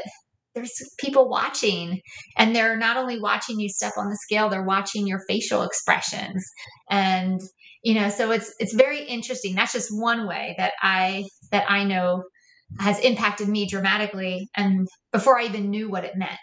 there's 0.56 0.72
people 1.00 1.30
watching 1.30 2.02
and 2.38 2.56
they're 2.56 2.78
not 2.78 2.98
only 2.98 3.20
watching 3.20 3.60
you 3.60 3.70
step 3.70 3.94
on 3.98 4.10
the 4.10 4.18
scale, 4.18 4.50
they're 4.50 4.64
watching 4.64 5.08
your 5.08 5.22
facial 5.28 5.64
expressions. 5.64 6.44
And, 6.90 7.40
you 7.84 7.94
know, 7.94 8.10
so 8.10 8.32
it's, 8.32 8.54
it's 8.60 8.74
very 8.74 9.04
interesting. 9.04 9.56
That's 9.56 9.74
just 9.74 9.90
one 9.92 10.28
way 10.28 10.56
that 10.58 10.74
I, 10.82 11.26
that 11.52 11.70
I 11.70 11.84
know 11.84 12.24
has 12.80 13.00
impacted 13.00 13.48
me 13.48 13.68
dramatically 13.68 14.50
and 14.56 14.88
before 15.12 15.40
I 15.40 15.46
even 15.46 15.70
knew 15.70 15.90
what 15.90 16.06
it 16.06 16.16
meant. 16.16 16.40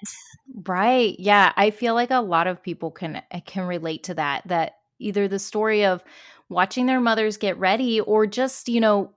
Right. 0.67 1.15
Yeah, 1.19 1.53
I 1.57 1.71
feel 1.71 1.95
like 1.95 2.11
a 2.11 2.21
lot 2.21 2.47
of 2.47 2.63
people 2.63 2.91
can 2.91 3.23
can 3.45 3.67
relate 3.67 4.05
to 4.05 4.15
that 4.15 4.43
that 4.47 4.77
either 4.99 5.29
the 5.29 5.39
story 5.39 5.85
of 5.85 6.03
watching 6.49 6.87
their 6.87 7.01
mothers 7.01 7.37
get 7.37 7.59
ready 7.59 8.01
or 8.01 8.27
just, 8.27 8.69
you 8.69 8.81
know, 8.81 9.13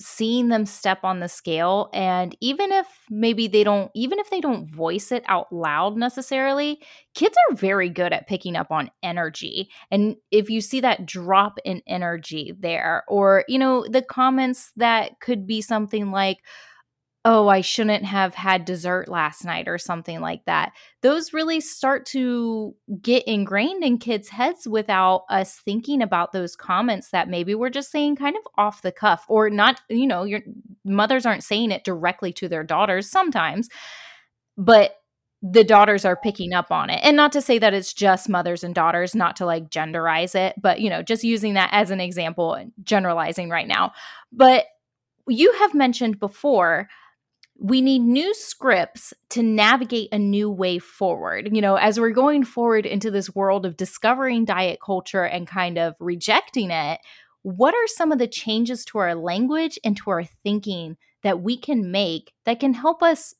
seeing 0.00 0.48
them 0.48 0.64
step 0.64 1.00
on 1.02 1.18
the 1.18 1.28
scale 1.28 1.90
and 1.92 2.36
even 2.40 2.70
if 2.70 2.86
maybe 3.10 3.48
they 3.48 3.64
don't 3.64 3.90
even 3.94 4.20
if 4.20 4.30
they 4.30 4.40
don't 4.40 4.70
voice 4.70 5.10
it 5.10 5.24
out 5.26 5.52
loud 5.52 5.96
necessarily 5.96 6.80
kids 7.16 7.34
are 7.48 7.56
very 7.56 7.88
good 7.88 8.12
at 8.12 8.28
picking 8.28 8.54
up 8.54 8.70
on 8.70 8.88
energy 9.02 9.68
and 9.90 10.14
if 10.30 10.48
you 10.48 10.60
see 10.60 10.80
that 10.80 11.04
drop 11.04 11.58
in 11.64 11.82
energy 11.88 12.54
there 12.60 13.02
or 13.08 13.44
you 13.48 13.58
know 13.58 13.84
the 13.90 14.02
comments 14.02 14.70
that 14.76 15.18
could 15.18 15.48
be 15.48 15.60
something 15.60 16.12
like 16.12 16.38
oh, 17.30 17.46
I 17.46 17.60
shouldn't 17.60 18.06
have 18.06 18.34
had 18.34 18.64
dessert 18.64 19.06
last 19.06 19.44
night 19.44 19.68
or 19.68 19.76
something 19.76 20.22
like 20.22 20.46
that. 20.46 20.72
Those 21.02 21.34
really 21.34 21.60
start 21.60 22.06
to 22.06 22.74
get 23.02 23.22
ingrained 23.28 23.84
in 23.84 23.98
kids' 23.98 24.30
heads 24.30 24.66
without 24.66 25.24
us 25.28 25.56
thinking 25.56 26.00
about 26.00 26.32
those 26.32 26.56
comments 26.56 27.10
that 27.10 27.28
maybe 27.28 27.54
we're 27.54 27.68
just 27.68 27.90
saying 27.90 28.16
kind 28.16 28.34
of 28.34 28.42
off 28.56 28.80
the 28.80 28.92
cuff 28.92 29.26
or 29.28 29.50
not, 29.50 29.78
you 29.90 30.06
know, 30.06 30.24
your 30.24 30.40
mothers 30.86 31.26
aren't 31.26 31.44
saying 31.44 31.70
it 31.70 31.84
directly 31.84 32.32
to 32.32 32.48
their 32.48 32.64
daughters 32.64 33.10
sometimes, 33.10 33.68
but 34.56 34.96
the 35.42 35.64
daughters 35.64 36.06
are 36.06 36.16
picking 36.16 36.54
up 36.54 36.72
on 36.72 36.88
it. 36.88 37.00
And 37.02 37.14
not 37.14 37.32
to 37.32 37.42
say 37.42 37.58
that 37.58 37.74
it's 37.74 37.92
just 37.92 38.30
mothers 38.30 38.64
and 38.64 38.74
daughters, 38.74 39.14
not 39.14 39.36
to 39.36 39.44
like 39.44 39.68
genderize 39.68 40.34
it, 40.34 40.54
but 40.58 40.80
you 40.80 40.88
know, 40.88 41.02
just 41.02 41.24
using 41.24 41.52
that 41.54 41.68
as 41.72 41.90
an 41.90 42.00
example, 42.00 42.58
generalizing 42.84 43.50
right 43.50 43.68
now. 43.68 43.92
But 44.32 44.64
you 45.26 45.52
have 45.58 45.74
mentioned 45.74 46.18
before 46.18 46.88
we 47.58 47.80
need 47.80 48.00
new 48.00 48.32
scripts 48.34 49.12
to 49.30 49.42
navigate 49.42 50.08
a 50.12 50.18
new 50.18 50.48
way 50.48 50.78
forward. 50.78 51.48
You 51.52 51.60
know, 51.60 51.74
as 51.74 51.98
we're 51.98 52.10
going 52.10 52.44
forward 52.44 52.86
into 52.86 53.10
this 53.10 53.34
world 53.34 53.66
of 53.66 53.76
discovering 53.76 54.44
diet 54.44 54.78
culture 54.80 55.24
and 55.24 55.46
kind 55.46 55.76
of 55.76 55.94
rejecting 55.98 56.70
it, 56.70 57.00
what 57.42 57.74
are 57.74 57.86
some 57.86 58.12
of 58.12 58.18
the 58.18 58.28
changes 58.28 58.84
to 58.86 58.98
our 58.98 59.14
language 59.16 59.78
and 59.84 59.96
to 59.96 60.10
our 60.10 60.24
thinking 60.24 60.96
that 61.24 61.40
we 61.40 61.56
can 61.56 61.90
make 61.90 62.32
that 62.44 62.60
can 62.60 62.74
help 62.74 63.02
us, 63.02 63.34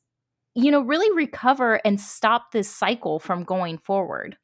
you 0.53 0.69
know, 0.69 0.81
really 0.81 1.15
recover 1.15 1.75
and 1.85 1.99
stop 1.99 2.51
this 2.51 2.69
cycle 2.69 3.19
from 3.19 3.45
going 3.45 3.77
forward? 3.77 4.37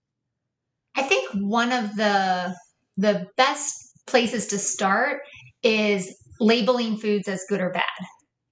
I 0.96 1.04
think 1.04 1.30
one 1.34 1.74
of 1.74 1.96
the 1.98 2.56
the 2.96 3.28
best 3.36 3.92
places 4.08 4.48
to 4.48 4.58
start 4.58 5.20
is 5.64 6.16
labeling 6.40 6.96
foods 6.96 7.28
as 7.28 7.44
good 7.50 7.60
or 7.60 7.72
bad 7.72 7.84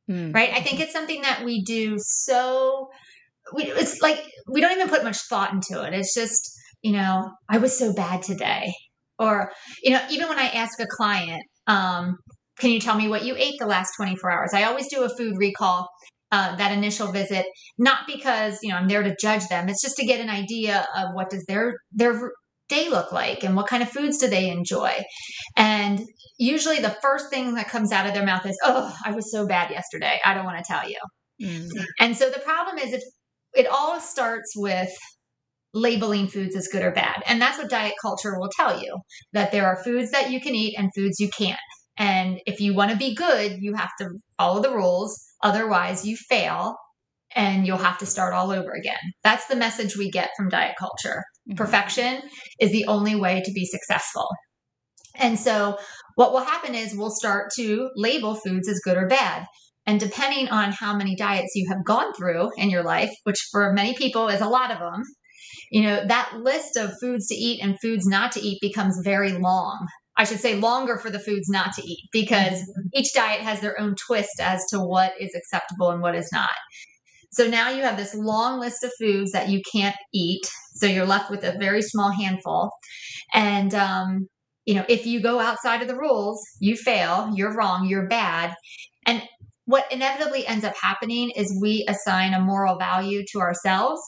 mm. 0.09 0.33
right? 0.33 0.51
I 0.53 0.61
think 0.61 0.79
it's 0.79 0.93
something 0.93 1.21
that 1.21 1.43
we 1.43 1.63
do 1.63 1.95
so. 1.99 2.89
We, 3.53 3.63
it's 3.63 4.01
like 4.01 4.23
we 4.49 4.61
don't 4.61 4.71
even 4.71 4.89
put 4.89 5.03
much 5.03 5.17
thought 5.29 5.53
into 5.53 5.83
it. 5.83 5.93
It's 5.93 6.13
just 6.13 6.49
you 6.81 6.91
know, 6.91 7.31
I 7.49 7.57
was 7.57 7.77
so 7.77 7.93
bad 7.93 8.21
today, 8.21 8.73
or 9.17 9.51
you 9.81 9.91
know, 9.91 10.01
even 10.11 10.27
when 10.27 10.37
I 10.39 10.47
ask 10.47 10.79
a 10.79 10.85
client, 10.85 11.41
um, 11.65 12.17
can 12.59 12.71
you 12.71 12.79
tell 12.79 12.95
me 12.95 13.07
what 13.07 13.23
you 13.23 13.35
ate 13.37 13.55
the 13.57 13.65
last 13.65 13.93
24 13.97 14.31
hours? 14.31 14.53
I 14.53 14.63
always 14.63 14.87
do 14.89 15.03
a 15.03 15.09
food 15.09 15.35
recall 15.37 15.87
uh, 16.31 16.55
that 16.57 16.71
initial 16.71 17.11
visit, 17.11 17.45
not 17.77 17.99
because 18.05 18.59
you 18.61 18.69
know 18.69 18.75
I'm 18.75 18.87
there 18.87 19.03
to 19.03 19.15
judge 19.19 19.47
them. 19.47 19.69
It's 19.69 19.81
just 19.81 19.95
to 19.97 20.05
get 20.05 20.19
an 20.19 20.29
idea 20.29 20.85
of 20.95 21.09
what 21.13 21.29
does 21.29 21.45
their 21.45 21.75
their 21.91 22.31
day 22.69 22.89
look 22.89 23.11
like 23.11 23.43
and 23.43 23.55
what 23.55 23.67
kind 23.67 23.83
of 23.83 23.89
foods 23.89 24.17
do 24.17 24.27
they 24.27 24.49
enjoy. 24.49 24.91
And 25.55 26.01
usually 26.37 26.79
the 26.79 26.97
first 27.01 27.29
thing 27.29 27.55
that 27.55 27.69
comes 27.69 27.91
out 27.91 28.07
of 28.07 28.13
their 28.13 28.25
mouth 28.25 28.45
is, 28.45 28.57
"Oh, 28.63 28.95
I 29.05 29.11
was 29.11 29.31
so 29.31 29.47
bad 29.47 29.71
yesterday. 29.71 30.19
I 30.25 30.33
don't 30.33 30.45
want 30.45 30.57
to 30.57 30.63
tell 30.67 30.89
you." 30.89 30.97
Mm-hmm. 31.41 31.83
And 31.99 32.15
so 32.15 32.29
the 32.29 32.39
problem 32.39 32.77
is 32.77 32.93
if 32.93 33.01
it 33.53 33.67
all 33.67 33.99
starts 33.99 34.53
with 34.55 34.89
labeling 35.73 36.27
foods 36.27 36.55
as 36.55 36.67
good 36.67 36.83
or 36.83 36.91
bad. 36.91 37.23
And 37.27 37.41
that's 37.41 37.57
what 37.57 37.69
diet 37.69 37.95
culture 38.01 38.37
will 38.37 38.49
tell 38.55 38.81
you 38.81 38.97
that 39.33 39.51
there 39.51 39.65
are 39.65 39.83
foods 39.83 40.11
that 40.11 40.31
you 40.31 40.39
can 40.39 40.55
eat 40.55 40.75
and 40.77 40.91
foods 40.95 41.19
you 41.19 41.29
can't. 41.35 41.59
And 41.97 42.39
if 42.45 42.59
you 42.59 42.73
want 42.73 42.91
to 42.91 42.97
be 42.97 43.15
good, 43.15 43.57
you 43.59 43.73
have 43.75 43.91
to 43.99 44.09
follow 44.37 44.61
the 44.61 44.71
rules. 44.71 45.19
Otherwise, 45.41 46.05
you 46.05 46.15
fail 46.15 46.75
and 47.35 47.65
you'll 47.65 47.77
have 47.77 47.97
to 47.99 48.05
start 48.05 48.33
all 48.33 48.51
over 48.51 48.71
again. 48.71 48.95
That's 49.23 49.47
the 49.47 49.55
message 49.55 49.97
we 49.97 50.11
get 50.11 50.29
from 50.37 50.49
diet 50.49 50.75
culture. 50.77 51.23
Mm-hmm. 51.49 51.57
Perfection 51.57 52.21
is 52.59 52.71
the 52.71 52.85
only 52.85 53.15
way 53.15 53.41
to 53.43 53.51
be 53.51 53.65
successful. 53.65 54.27
And 55.15 55.39
so, 55.39 55.77
what 56.15 56.31
will 56.31 56.43
happen 56.43 56.75
is 56.75 56.95
we'll 56.95 57.09
start 57.09 57.51
to 57.55 57.89
label 57.95 58.35
foods 58.35 58.67
as 58.67 58.79
good 58.79 58.97
or 58.97 59.07
bad. 59.07 59.45
And 59.85 59.99
depending 59.99 60.47
on 60.49 60.71
how 60.71 60.95
many 60.95 61.15
diets 61.15 61.53
you 61.55 61.67
have 61.69 61.83
gone 61.83 62.13
through 62.13 62.51
in 62.57 62.69
your 62.69 62.83
life, 62.83 63.11
which 63.23 63.47
for 63.51 63.73
many 63.73 63.95
people 63.95 64.29
is 64.29 64.41
a 64.41 64.47
lot 64.47 64.71
of 64.71 64.79
them, 64.79 65.03
you 65.71 65.81
know, 65.81 66.05
that 66.07 66.37
list 66.37 66.77
of 66.77 66.93
foods 67.01 67.27
to 67.27 67.35
eat 67.35 67.61
and 67.61 67.79
foods 67.81 68.05
not 68.05 68.31
to 68.33 68.41
eat 68.41 68.59
becomes 68.61 69.01
very 69.03 69.33
long. 69.33 69.87
I 70.15 70.25
should 70.25 70.39
say 70.39 70.55
longer 70.55 70.97
for 70.97 71.09
the 71.09 71.19
foods 71.19 71.49
not 71.49 71.73
to 71.73 71.81
eat 71.83 72.07
because 72.11 72.53
mm-hmm. 72.53 72.87
each 72.93 73.13
diet 73.13 73.41
has 73.41 73.59
their 73.61 73.79
own 73.79 73.95
twist 73.95 74.39
as 74.39 74.63
to 74.69 74.79
what 74.79 75.13
is 75.19 75.33
acceptable 75.35 75.89
and 75.89 76.01
what 76.01 76.15
is 76.15 76.29
not. 76.31 76.51
So 77.31 77.47
now 77.47 77.71
you 77.71 77.81
have 77.81 77.97
this 77.97 78.13
long 78.13 78.59
list 78.59 78.83
of 78.83 78.91
foods 78.99 79.31
that 79.31 79.49
you 79.49 79.61
can't 79.73 79.95
eat. 80.13 80.45
So 80.75 80.85
you're 80.85 81.07
left 81.07 81.31
with 81.31 81.43
a 81.43 81.57
very 81.57 81.81
small 81.81 82.11
handful. 82.11 82.69
And, 83.33 83.73
um, 83.73 84.27
you 84.65 84.75
know, 84.75 84.85
if 84.87 85.05
you 85.05 85.21
go 85.21 85.39
outside 85.39 85.81
of 85.81 85.87
the 85.87 85.97
rules, 85.97 86.41
you 86.59 86.75
fail, 86.75 87.31
you're 87.35 87.55
wrong, 87.55 87.87
you're 87.87 88.07
bad. 88.07 88.53
And 89.05 89.21
what 89.65 89.91
inevitably 89.91 90.45
ends 90.45 90.65
up 90.65 90.75
happening 90.81 91.31
is 91.35 91.57
we 91.61 91.85
assign 91.87 92.33
a 92.33 92.39
moral 92.39 92.77
value 92.77 93.23
to 93.31 93.39
ourselves 93.39 94.01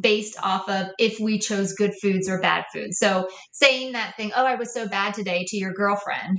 based 0.00 0.36
off 0.42 0.68
of 0.68 0.88
if 0.98 1.20
we 1.20 1.38
chose 1.38 1.74
good 1.74 1.92
foods 2.00 2.28
or 2.28 2.40
bad 2.40 2.64
foods. 2.72 2.98
So 2.98 3.28
saying 3.52 3.92
that 3.92 4.16
thing, 4.16 4.32
oh, 4.34 4.46
I 4.46 4.54
was 4.54 4.72
so 4.72 4.88
bad 4.88 5.14
today 5.14 5.44
to 5.48 5.56
your 5.56 5.72
girlfriend, 5.72 6.38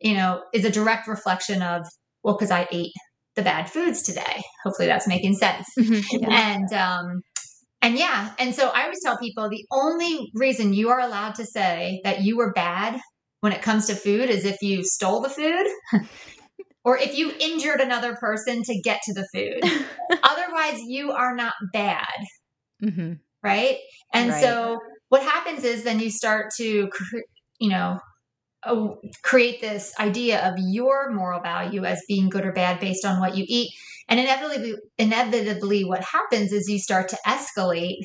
you 0.00 0.14
know, 0.14 0.42
is 0.52 0.64
a 0.64 0.70
direct 0.70 1.08
reflection 1.08 1.62
of, 1.62 1.82
well, 2.22 2.36
because 2.36 2.50
I 2.50 2.68
ate 2.70 2.92
the 3.34 3.42
bad 3.42 3.70
foods 3.70 4.02
today. 4.02 4.42
Hopefully 4.64 4.86
that's 4.86 5.08
making 5.08 5.34
sense. 5.34 5.66
Mm-hmm. 5.78 6.30
And 6.30 6.72
um 6.72 7.22
and 7.82 7.98
yeah, 7.98 8.32
and 8.38 8.54
so 8.54 8.68
I 8.68 8.84
always 8.84 9.02
tell 9.02 9.18
people 9.18 9.48
the 9.48 9.66
only 9.72 10.30
reason 10.34 10.72
you 10.72 10.90
are 10.90 11.00
allowed 11.00 11.34
to 11.34 11.44
say 11.44 12.00
that 12.04 12.22
you 12.22 12.36
were 12.36 12.52
bad 12.52 13.00
when 13.40 13.52
it 13.52 13.60
comes 13.60 13.86
to 13.86 13.94
food 13.96 14.30
is 14.30 14.44
if 14.44 14.62
you 14.62 14.84
stole 14.84 15.20
the 15.20 15.28
food 15.28 15.66
or 16.84 16.96
if 16.96 17.18
you 17.18 17.32
injured 17.40 17.80
another 17.80 18.14
person 18.14 18.62
to 18.62 18.80
get 18.80 19.02
to 19.02 19.12
the 19.12 19.26
food. 19.34 19.60
Otherwise, 20.22 20.80
you 20.86 21.10
are 21.10 21.34
not 21.34 21.54
bad. 21.72 22.06
Mm-hmm. 22.82 23.14
Right. 23.42 23.78
And 24.14 24.30
right. 24.30 24.40
so 24.40 24.78
what 25.08 25.22
happens 25.22 25.64
is 25.64 25.82
then 25.82 25.98
you 25.98 26.10
start 26.10 26.52
to, 26.58 26.88
you 27.58 27.68
know, 27.68 27.98
Uh, 28.64 28.88
create 29.24 29.60
this 29.60 29.92
idea 29.98 30.40
of 30.48 30.54
your 30.56 31.10
moral 31.10 31.40
value 31.40 31.84
as 31.84 32.00
being 32.06 32.28
good 32.28 32.46
or 32.46 32.52
bad 32.52 32.78
based 32.78 33.04
on 33.04 33.20
what 33.20 33.36
you 33.36 33.44
eat. 33.48 33.72
And 34.08 34.20
inevitably, 34.20 34.74
inevitably, 34.98 35.84
what 35.84 36.04
happens 36.04 36.52
is 36.52 36.68
you 36.68 36.78
start 36.78 37.08
to 37.08 37.18
escalate 37.26 37.98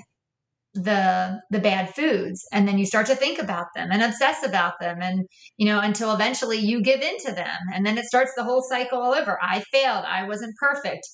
the 0.74 1.40
the 1.50 1.60
bad 1.60 1.94
foods 1.96 2.46
and 2.52 2.68
then 2.68 2.78
you 2.78 2.86
start 2.86 3.08
to 3.08 3.16
think 3.16 3.40
about 3.40 3.66
them 3.76 3.90
and 3.92 4.04
obsess 4.04 4.46
about 4.46 4.74
them 4.80 5.02
and 5.02 5.26
you 5.58 5.66
know 5.66 5.80
until 5.80 6.14
eventually 6.14 6.58
you 6.58 6.82
give 6.82 7.02
in 7.02 7.18
to 7.18 7.32
them 7.32 7.58
and 7.74 7.86
then 7.86 7.98
it 7.98 8.06
starts 8.06 8.32
the 8.36 8.44
whole 8.44 8.62
cycle 8.62 9.02
all 9.02 9.14
over. 9.14 9.40
I 9.42 9.64
failed. 9.72 10.06
I 10.06 10.28
wasn't 10.28 10.56
perfect. 10.60 11.08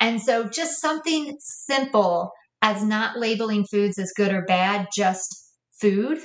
And 0.00 0.22
so 0.22 0.48
just 0.48 0.80
something 0.80 1.36
simple 1.40 2.30
as 2.62 2.84
not 2.84 3.18
labeling 3.18 3.64
foods 3.64 3.98
as 3.98 4.12
good 4.16 4.32
or 4.32 4.44
bad 4.44 4.88
just 4.94 5.52
food 5.80 6.18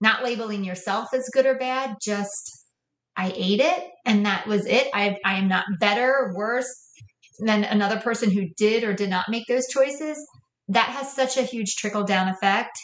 not 0.00 0.24
labeling 0.24 0.64
yourself 0.64 1.08
as 1.14 1.28
good 1.32 1.46
or 1.46 1.56
bad, 1.56 1.96
just 2.02 2.64
I 3.16 3.32
ate 3.36 3.60
it 3.60 3.84
and 4.06 4.24
that 4.26 4.46
was 4.46 4.66
it. 4.66 4.88
I, 4.94 5.16
I 5.24 5.38
am 5.38 5.48
not 5.48 5.64
better, 5.78 6.32
worse 6.34 6.72
than 7.40 7.64
another 7.64 8.00
person 8.00 8.30
who 8.30 8.48
did 8.56 8.84
or 8.84 8.94
did 8.94 9.10
not 9.10 9.28
make 9.28 9.46
those 9.46 9.66
choices. 9.68 10.18
That 10.68 10.90
has 10.90 11.14
such 11.14 11.36
a 11.36 11.42
huge 11.42 11.76
trickle 11.76 12.04
down 12.04 12.28
effect 12.28 12.78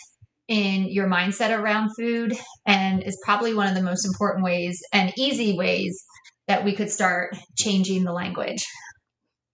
in 0.48 0.88
your 0.88 1.08
mindset 1.08 1.56
around 1.56 1.90
food 1.96 2.36
and 2.66 3.02
is 3.02 3.18
probably 3.24 3.54
one 3.54 3.68
of 3.68 3.74
the 3.74 3.82
most 3.82 4.04
important 4.04 4.44
ways 4.44 4.80
and 4.92 5.12
easy 5.16 5.56
ways 5.56 6.04
that 6.48 6.64
we 6.64 6.74
could 6.74 6.90
start 6.90 7.36
changing 7.56 8.04
the 8.04 8.12
language. 8.12 8.64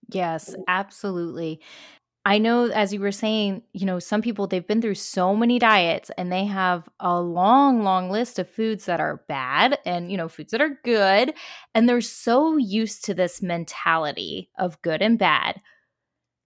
Yes, 0.09 0.53
absolutely. 0.67 1.61
I 2.25 2.37
know, 2.37 2.67
as 2.67 2.93
you 2.93 3.01
were 3.01 3.11
saying, 3.11 3.63
you 3.73 3.85
know, 3.85 3.99
some 3.99 4.21
people, 4.21 4.47
they've 4.47 4.65
been 4.65 4.81
through 4.81 4.95
so 4.95 5.35
many 5.35 5.59
diets 5.59 6.09
and 6.17 6.31
they 6.31 6.45
have 6.45 6.87
a 7.01 7.19
long, 7.19 7.83
long 7.83 8.09
list 8.09 8.39
of 8.39 8.49
foods 8.49 8.85
that 8.85 9.01
are 9.01 9.23
bad 9.27 9.77
and, 9.85 10.09
you 10.09 10.15
know, 10.15 10.29
foods 10.29 10.51
that 10.51 10.61
are 10.61 10.79
good. 10.85 11.33
And 11.75 11.87
they're 11.87 11.99
so 11.99 12.55
used 12.55 13.03
to 13.05 13.13
this 13.13 13.41
mentality 13.41 14.49
of 14.57 14.81
good 14.81 15.01
and 15.01 15.19
bad. 15.19 15.59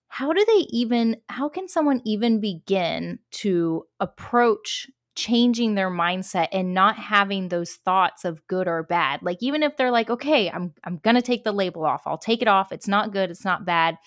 How 0.08 0.34
do 0.34 0.44
they 0.46 0.66
even, 0.70 1.18
how 1.30 1.48
can 1.48 1.68
someone 1.68 2.02
even 2.06 2.42
begin 2.42 3.20
to 3.34 3.84
approach 4.00 4.90
changing 5.14 5.76
their 5.76 5.92
mindset 5.92 6.48
and 6.52 6.74
not 6.74 6.98
having 6.98 7.50
those 7.50 7.74
thoughts 7.74 8.26
of 8.26 8.46
good 8.48 8.68
or 8.68 8.82
bad? 8.82 9.22
Like, 9.22 9.38
even 9.42 9.62
if 9.62 9.78
they're 9.78 9.92
like, 9.92 10.10
okay, 10.10 10.50
I'm, 10.50 10.74
I'm 10.84 10.98
going 10.98 11.18
to 11.18 11.22
take 11.22 11.44
the 11.44 11.52
label 11.52 11.86
off, 11.86 12.08
I'll 12.08 12.18
take 12.18 12.42
it 12.42 12.48
off. 12.48 12.72
It's 12.72 12.88
not 12.88 13.14
good, 13.14 13.30
it's 13.30 13.46
not 13.46 13.64
bad 13.64 14.00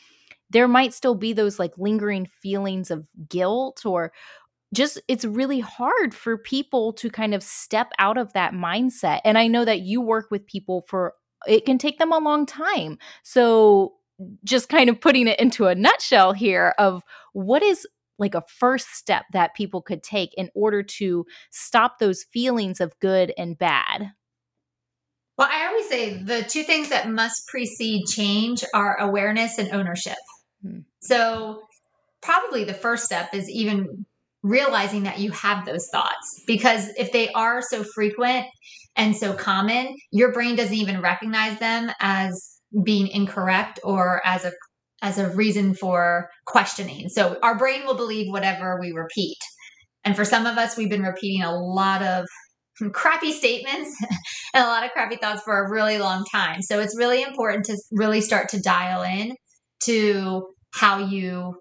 there 0.51 0.69
might 0.69 0.93
still 0.93 1.15
be 1.15 1.33
those 1.33 1.59
like 1.59 1.73
lingering 1.79 2.27
feelings 2.27 2.91
of 2.91 3.07
guilt 3.29 3.87
or 3.87 4.13
just 4.73 5.01
it's 5.09 5.25
really 5.25 5.61
hard 5.61 6.15
for 6.15 6.39
people 6.39 6.93
to 6.93 7.11
kind 7.11 7.35
of 7.35 7.43
step 7.43 7.91
out 7.99 8.19
of 8.19 8.33
that 8.33 8.53
mindset 8.53 9.21
and 9.25 9.39
i 9.39 9.47
know 9.47 9.65
that 9.65 9.81
you 9.81 10.01
work 10.01 10.29
with 10.31 10.47
people 10.47 10.85
for 10.89 11.15
it 11.47 11.65
can 11.65 11.79
take 11.79 11.99
them 11.99 12.13
a 12.13 12.19
long 12.19 12.47
time 12.47 12.99
so 13.23 13.95
just 14.45 14.69
kind 14.69 14.91
of 14.91 15.01
putting 15.01 15.27
it 15.27 15.41
into 15.41 15.67
a 15.67 15.75
nutshell 15.75 16.33
here 16.33 16.75
of 16.79 17.03
what 17.33 17.63
is 17.63 17.87
like 18.19 18.35
a 18.35 18.45
first 18.59 18.95
step 18.95 19.25
that 19.33 19.55
people 19.55 19.81
could 19.81 20.03
take 20.03 20.35
in 20.35 20.51
order 20.55 20.83
to 20.83 21.25
stop 21.51 21.99
those 21.99 22.25
feelings 22.25 22.81
of 22.81 22.99
good 23.01 23.33
and 23.39 23.59
bad 23.59 24.13
Well, 25.39 25.49
I 25.51 25.69
always 25.69 25.89
say 25.89 26.23
the 26.23 26.43
two 26.43 26.65
things 26.65 26.91
that 26.91 27.09
must 27.09 27.49
precede 27.49 28.05
change 28.05 28.63
are 28.75 29.01
awareness 29.01 29.57
and 29.57 29.71
ownership. 29.73 30.19
Hmm. 30.63 30.81
So, 31.01 31.63
probably 32.23 32.65
the 32.65 32.75
first 32.75 33.05
step 33.05 33.35
is 33.35 33.49
even 33.49 34.05
realizing 34.43 35.03
that 35.05 35.19
you 35.19 35.31
have 35.33 35.67
those 35.67 35.89
thoughts 35.93 36.43
because 36.47 36.89
if 36.97 37.13
they 37.13 37.31
are 37.33 37.61
so 37.63 37.83
frequent 37.83 38.47
and 38.97 39.17
so 39.17 39.33
common, 39.33 39.97
your 40.11 40.33
brain 40.33 40.57
doesn't 40.57 40.75
even 40.75 41.01
recognize 41.01 41.59
them 41.59 41.91
as 42.01 42.59
being 42.85 43.09
incorrect 43.09 43.81
or 43.83 44.21
as 44.25 44.45
a 44.45 44.53
as 45.03 45.19
a 45.19 45.31
reason 45.31 45.75
for 45.75 46.29
questioning. 46.47 47.09
So 47.09 47.39
our 47.43 47.57
brain 47.57 47.87
will 47.87 47.95
believe 47.95 48.31
whatever 48.31 48.79
we 48.79 48.93
repeat. 48.93 49.39
And 50.05 50.15
for 50.15 50.27
some 50.27 50.45
of 50.45 50.59
us, 50.59 50.77
we've 50.77 50.91
been 50.91 51.03
repeating 51.03 51.43
a 51.43 51.57
lot 51.57 52.03
of 52.03 52.27
crappy 52.93 53.33
statements 53.33 53.97
and 54.55 54.65
a 54.65 54.67
lot 54.67 54.85
of 54.85 54.91
crappy 54.91 55.17
thoughts 55.17 55.43
for 55.43 55.65
a 55.65 55.71
really 55.71 55.99
long 55.99 56.25
time. 56.31 56.61
So 56.61 56.81
it's 56.81 56.97
really 56.97 57.23
important 57.23 57.65
to 57.67 57.79
really 57.93 58.21
start 58.21 58.51
to 58.51 58.61
dial 58.61 59.03
in 59.03 59.35
to 59.85 60.47
how 60.73 60.99
you 60.99 61.55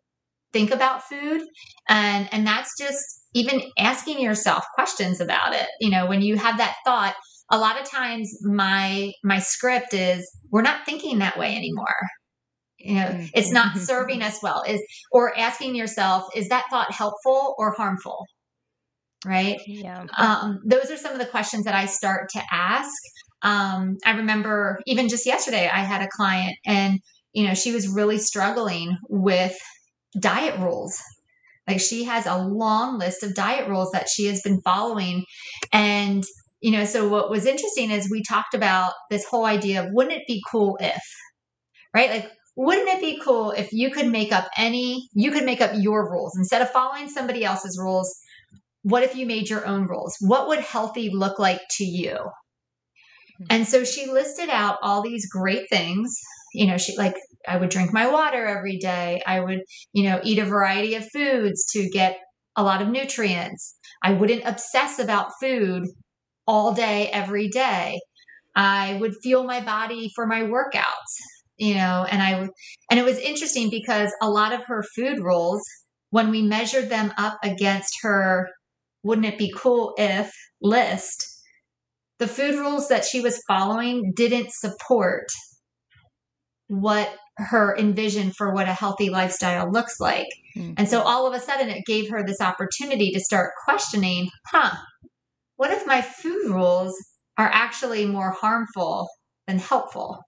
think 0.54 0.72
about 0.72 1.04
food. 1.04 1.42
And 1.88 2.30
and 2.32 2.46
that's 2.46 2.78
just 2.78 3.04
even 3.34 3.62
asking 3.78 4.20
yourself 4.20 4.64
questions 4.76 5.20
about 5.20 5.54
it. 5.54 5.68
You 5.80 5.90
know, 5.90 6.08
when 6.08 6.22
you 6.22 6.38
have 6.38 6.58
that 6.58 6.76
thought, 6.86 7.16
a 7.52 7.58
lot 7.58 7.80
of 7.80 7.90
times 7.90 8.32
my 8.44 9.12
my 9.24 9.40
script 9.40 9.94
is 9.94 10.30
we're 10.52 10.62
not 10.62 10.86
thinking 10.86 11.20
that 11.20 11.38
way 11.38 11.56
anymore. 11.56 11.96
You 12.78 12.96
know 12.96 13.08
mm-hmm. 13.08 13.26
it's 13.34 13.52
not 13.52 13.78
serving 13.78 14.22
us 14.22 14.42
well. 14.42 14.64
Is 14.68 14.82
or 15.12 15.38
asking 15.38 15.76
yourself 15.76 16.30
is 16.36 16.50
that 16.50 16.66
thought 16.70 16.94
helpful 16.94 17.56
or 17.58 17.74
harmful? 17.76 18.26
Right? 19.26 19.60
Yeah. 19.68 20.06
Um, 20.18 20.60
those 20.66 20.90
are 20.90 20.96
some 20.96 21.12
of 21.12 21.20
the 21.20 21.26
questions 21.26 21.66
that 21.66 21.76
i 21.76 21.86
start 21.86 22.30
to 22.30 22.42
ask. 22.52 22.94
Um, 23.42 23.98
i 24.06 24.12
remember 24.12 24.80
even 24.86 25.08
just 25.08 25.26
yesterday 25.26 25.70
i 25.72 25.80
had 25.80 26.02
a 26.02 26.10
client 26.14 26.56
and 26.66 27.00
you 27.34 27.48
know 27.48 27.54
she 27.54 27.72
was 27.72 27.88
really 27.88 28.18
struggling 28.18 28.98
with 29.10 29.56
diet 30.20 30.58
rules. 30.60 30.98
Like 31.68 31.80
she 31.80 32.06
has 32.06 32.26
a 32.26 32.38
long 32.38 32.98
list 32.98 33.22
of 33.22 33.36
diet 33.36 33.70
rules 33.70 33.92
that 33.92 34.10
she 34.10 34.26
has 34.26 34.42
been 34.42 34.62
following. 34.62 35.24
And 35.72 36.24
you 36.62 36.72
know 36.72 36.86
so 36.86 37.08
what 37.08 37.30
was 37.30 37.46
interesting 37.46 37.92
is 37.92 38.10
we 38.10 38.24
talked 38.24 38.54
about 38.54 38.94
this 39.10 39.26
whole 39.26 39.46
idea 39.46 39.84
of 39.84 39.90
wouldn't 39.92 40.16
it 40.16 40.28
be 40.28 40.42
cool 40.52 40.78
if 40.82 41.02
right? 41.94 42.10
Like 42.10 42.32
wouldn't 42.56 42.90
it 42.90 43.00
be 43.00 43.22
cool 43.24 43.52
if 43.52 43.72
you 43.72 43.92
could 43.92 44.08
make 44.08 44.34
up 44.34 44.50
any 44.58 45.08
you 45.14 45.32
could 45.32 45.46
make 45.46 45.62
up 45.62 45.72
your 45.76 46.12
rules. 46.12 46.36
Instead 46.38 46.62
of 46.62 46.70
following 46.72 47.08
somebody 47.10 47.46
else's 47.46 47.80
rules 47.82 48.14
what 48.84 49.04
if 49.04 49.14
you 49.14 49.26
made 49.26 49.50
your 49.50 49.66
own 49.66 49.88
rules? 49.88 50.16
What 50.22 50.48
would 50.48 50.60
healthy 50.60 51.10
look 51.10 51.38
like 51.38 51.60
to 51.78 51.84
you? 51.84 52.18
Hmm. 53.40 53.46
and 53.50 53.68
so 53.68 53.84
she 53.84 54.08
listed 54.08 54.50
out 54.50 54.80
all 54.82 55.02
these 55.02 55.30
great 55.30 55.70
things 55.70 56.14
you 56.54 56.68
know 56.68 56.78
she 56.78 56.96
like 56.98 57.16
i 57.48 57.58
would 57.58 57.70
drink 57.70 57.94
my 57.94 58.08
water 58.08 58.46
every 58.46 58.78
day. 58.78 59.22
I 59.26 59.40
would 59.40 59.62
you 59.94 60.04
know 60.10 60.20
eat 60.24 60.40
a 60.40 60.46
variety 60.46 60.96
of 60.96 61.10
foods 61.12 61.66
to 61.74 61.90
get 61.90 62.18
a 62.56 62.64
lot 62.64 62.82
of 62.82 62.90
nutrients. 62.90 63.78
I 64.04 64.14
wouldn't 64.14 64.46
obsess 64.46 65.00
about 65.00 65.32
food 65.42 65.84
all 66.48 66.74
day 66.74 67.10
every 67.10 67.48
day. 67.50 68.00
I 68.56 68.98
would 69.00 69.14
feel 69.24 69.44
my 69.44 69.62
body 69.62 70.12
for 70.16 70.26
my 70.26 70.42
workouts 70.42 71.14
you 71.60 71.76
know, 71.76 72.08
and 72.10 72.24
I, 72.24 72.48
and 72.90 73.00
it 73.00 73.06
was 73.06 73.20
interesting 73.20 73.70
because 73.70 74.12
a 74.22 74.30
lot 74.30 74.54
of 74.54 74.66
her 74.66 74.82
food 74.96 75.20
rules, 75.20 75.62
when 76.10 76.32
we 76.32 76.42
measured 76.42 76.90
them 76.90 77.14
up 77.18 77.38
against 77.44 77.98
her, 78.02 78.50
wouldn't 79.04 79.28
it 79.28 79.38
be 79.38 79.54
cool 79.56 79.94
if 79.98 80.32
list, 80.62 81.28
the 82.18 82.28
food 82.28 82.56
rules 82.56 82.88
that 82.88 83.06
she 83.06 83.20
was 83.22 83.44
following 83.48 84.14
didn't 84.16 84.52
support 84.52 85.28
what 86.70 87.10
her 87.38 87.76
envision 87.78 88.32
for 88.32 88.54
what 88.54 88.70
a 88.70 88.74
healthy 88.74 89.10
lifestyle 89.10 89.70
looks 89.72 90.00
like. 90.00 90.28
Mm-hmm. 90.56 90.74
And 90.78 90.88
so 90.88 91.02
all 91.02 91.28
of 91.28 91.34
a 91.34 91.40
sudden 91.40 91.70
it 91.70 91.84
gave 91.86 92.10
her 92.10 92.24
this 92.24 92.40
opportunity 92.40 93.12
to 93.12 93.20
start 93.20 93.54
questioning, 93.66 94.30
huh, 94.48 94.76
what 95.58 95.72
if 95.72 95.88
my 95.88 96.02
food 96.02 96.50
rules 96.50 96.96
are 97.38 97.50
actually 97.52 98.06
more 98.06 98.32
harmful 98.32 99.10
than 99.48 99.58
helpful? 99.58 100.22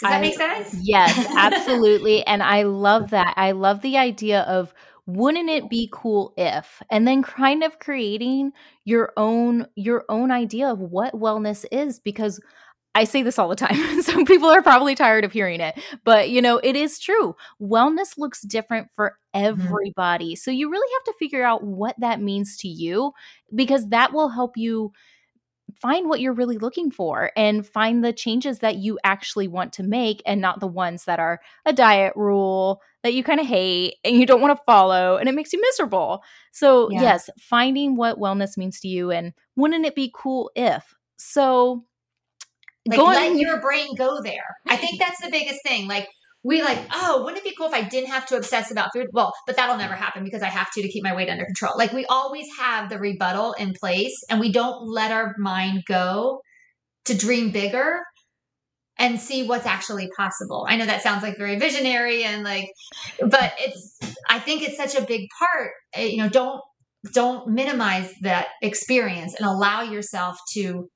Does 0.00 0.10
that 0.10 0.18
I, 0.18 0.20
make 0.20 0.34
sense? 0.34 0.76
Yes, 0.82 1.26
absolutely. 1.36 2.26
and 2.26 2.42
I 2.42 2.64
love 2.64 3.10
that. 3.10 3.34
I 3.36 3.52
love 3.52 3.80
the 3.82 3.96
idea 3.96 4.40
of 4.42 4.74
wouldn't 5.06 5.48
it 5.48 5.68
be 5.70 5.88
cool 5.92 6.32
if 6.36 6.82
and 6.90 7.06
then 7.06 7.22
kind 7.22 7.64
of 7.64 7.78
creating 7.78 8.52
your 8.84 9.12
own 9.16 9.66
your 9.74 10.04
own 10.08 10.30
idea 10.30 10.68
of 10.68 10.78
what 10.78 11.14
wellness 11.14 11.64
is 11.72 11.98
because 11.98 12.40
I 12.94 13.04
say 13.04 13.22
this 13.22 13.38
all 13.38 13.48
the 13.48 13.56
time. 13.56 14.02
Some 14.02 14.24
people 14.24 14.48
are 14.48 14.62
probably 14.62 14.94
tired 14.94 15.24
of 15.24 15.32
hearing 15.32 15.60
it, 15.60 15.78
but 16.04 16.30
you 16.30 16.42
know, 16.42 16.58
it 16.58 16.76
is 16.76 16.98
true. 16.98 17.36
Wellness 17.60 18.18
looks 18.18 18.42
different 18.42 18.88
for 18.94 19.16
mm-hmm. 19.34 19.46
everybody. 19.46 20.32
Mm-hmm. 20.32 20.38
So 20.40 20.50
you 20.50 20.70
really 20.70 20.92
have 20.94 21.14
to 21.14 21.18
figure 21.18 21.44
out 21.44 21.62
what 21.62 21.94
that 22.00 22.20
means 22.20 22.56
to 22.58 22.68
you 22.68 23.12
because 23.54 23.88
that 23.88 24.12
will 24.12 24.28
help 24.28 24.56
you 24.56 24.92
find 25.80 26.08
what 26.08 26.20
you're 26.20 26.32
really 26.32 26.58
looking 26.58 26.90
for 26.90 27.30
and 27.36 27.66
find 27.66 28.04
the 28.04 28.12
changes 28.12 28.58
that 28.58 28.76
you 28.76 28.98
actually 29.04 29.46
want 29.46 29.72
to 29.74 29.82
make 29.82 30.22
and 30.26 30.40
not 30.40 30.58
the 30.58 30.66
ones 30.66 31.04
that 31.04 31.20
are 31.20 31.40
a 31.64 31.72
diet 31.72 32.12
rule 32.16 32.80
that 33.02 33.14
you 33.14 33.22
kind 33.22 33.40
of 33.40 33.46
hate 33.46 33.94
and 34.04 34.16
you 34.16 34.26
don't 34.26 34.40
want 34.40 34.56
to 34.56 34.64
follow 34.64 35.16
and 35.16 35.28
it 35.28 35.34
makes 35.34 35.52
you 35.52 35.60
miserable. 35.60 36.22
So, 36.50 36.90
yeah. 36.90 37.02
yes, 37.02 37.30
finding 37.38 37.94
what 37.94 38.18
wellness 38.18 38.56
means 38.56 38.80
to 38.80 38.88
you 38.88 39.10
and 39.10 39.32
wouldn't 39.56 39.86
it 39.86 39.94
be 39.94 40.12
cool 40.14 40.50
if? 40.54 40.94
So, 41.16 41.84
like 42.86 42.98
let 42.98 43.36
your 43.36 43.60
brain 43.60 43.94
go 43.96 44.20
there. 44.22 44.56
I 44.68 44.76
think 44.76 45.00
that's 45.00 45.20
the 45.22 45.30
biggest 45.30 45.60
thing. 45.64 45.86
Like 45.86 46.08
we 46.42 46.62
like, 46.62 46.78
oh, 46.92 47.22
wouldn't 47.22 47.44
it 47.44 47.48
be 47.48 47.54
cool 47.54 47.66
if 47.66 47.74
I 47.74 47.82
didn't 47.82 48.10
have 48.10 48.26
to 48.28 48.36
obsess 48.36 48.70
about 48.70 48.90
food? 48.94 49.08
Well, 49.12 49.32
but 49.46 49.56
that'll 49.56 49.76
never 49.76 49.94
happen 49.94 50.24
because 50.24 50.42
I 50.42 50.48
have 50.48 50.70
to 50.72 50.82
to 50.82 50.88
keep 50.88 51.04
my 51.04 51.14
weight 51.14 51.28
under 51.28 51.44
control. 51.44 51.74
Like 51.76 51.92
we 51.92 52.06
always 52.06 52.46
have 52.58 52.88
the 52.88 52.98
rebuttal 52.98 53.52
in 53.54 53.74
place 53.78 54.24
and 54.30 54.40
we 54.40 54.50
don't 54.50 54.88
let 54.88 55.12
our 55.12 55.34
mind 55.38 55.82
go 55.86 56.40
to 57.04 57.16
dream 57.16 57.50
bigger 57.50 58.00
and 58.98 59.20
see 59.20 59.46
what's 59.46 59.66
actually 59.66 60.08
possible. 60.16 60.66
I 60.68 60.76
know 60.76 60.86
that 60.86 61.02
sounds 61.02 61.22
like 61.22 61.36
very 61.36 61.58
visionary 61.58 62.24
and 62.24 62.42
like 62.42 62.70
but 63.20 63.54
it's 63.58 63.98
I 64.28 64.38
think 64.38 64.62
it's 64.62 64.76
such 64.76 64.94
a 64.94 65.06
big 65.06 65.28
part. 65.38 65.72
Eh, 65.94 66.06
you 66.06 66.18
know, 66.18 66.28
don't 66.28 66.60
don't 67.12 67.48
minimize 67.48 68.12
that 68.22 68.48
experience 68.62 69.34
and 69.34 69.46
allow 69.46 69.82
yourself 69.82 70.38
to 70.52 70.88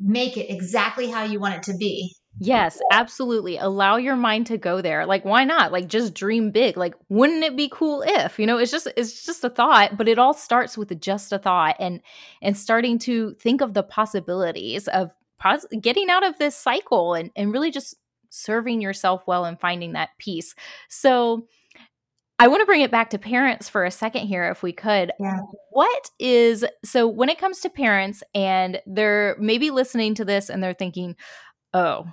make 0.00 0.36
it 0.36 0.50
exactly 0.52 1.10
how 1.10 1.24
you 1.24 1.40
want 1.40 1.54
it 1.54 1.62
to 1.64 1.76
be 1.76 2.14
Yes, 2.40 2.80
absolutely. 2.92 3.58
Allow 3.58 3.96
your 3.96 4.14
mind 4.14 4.46
to 4.46 4.58
go 4.58 4.80
there. 4.80 5.06
Like 5.06 5.24
why 5.24 5.44
not? 5.44 5.72
Like 5.72 5.88
just 5.88 6.14
dream 6.14 6.50
big. 6.50 6.76
Like 6.76 6.94
wouldn't 7.08 7.42
it 7.42 7.56
be 7.56 7.68
cool 7.72 8.04
if? 8.06 8.38
You 8.38 8.46
know, 8.46 8.58
it's 8.58 8.70
just 8.70 8.86
it's 8.96 9.26
just 9.26 9.42
a 9.42 9.50
thought, 9.50 9.96
but 9.96 10.08
it 10.08 10.18
all 10.18 10.34
starts 10.34 10.78
with 10.78 10.98
just 11.00 11.32
a 11.32 11.38
thought 11.38 11.76
and 11.80 12.00
and 12.40 12.56
starting 12.56 12.98
to 13.00 13.34
think 13.34 13.60
of 13.60 13.74
the 13.74 13.82
possibilities 13.82 14.86
of 14.88 15.10
pos- 15.40 15.66
getting 15.80 16.10
out 16.10 16.24
of 16.24 16.38
this 16.38 16.56
cycle 16.56 17.14
and 17.14 17.30
and 17.34 17.52
really 17.52 17.70
just 17.70 17.96
serving 18.30 18.80
yourself 18.80 19.22
well 19.26 19.44
and 19.44 19.58
finding 19.58 19.94
that 19.94 20.10
peace. 20.18 20.54
So 20.88 21.48
I 22.40 22.46
want 22.48 22.60
to 22.60 22.66
bring 22.66 22.82
it 22.82 22.90
back 22.90 23.10
to 23.10 23.18
parents 23.18 23.68
for 23.68 23.84
a 23.84 23.90
second 23.90 24.26
here, 24.26 24.48
if 24.50 24.62
we 24.62 24.72
could. 24.72 25.12
Yeah. 25.18 25.40
What 25.70 26.10
is 26.18 26.64
so 26.84 27.08
when 27.08 27.28
it 27.28 27.38
comes 27.38 27.60
to 27.60 27.70
parents 27.70 28.22
and 28.34 28.80
they're 28.86 29.36
maybe 29.40 29.70
listening 29.70 30.14
to 30.16 30.24
this 30.24 30.48
and 30.48 30.62
they're 30.62 30.74
thinking, 30.74 31.16
oh, 31.74 32.06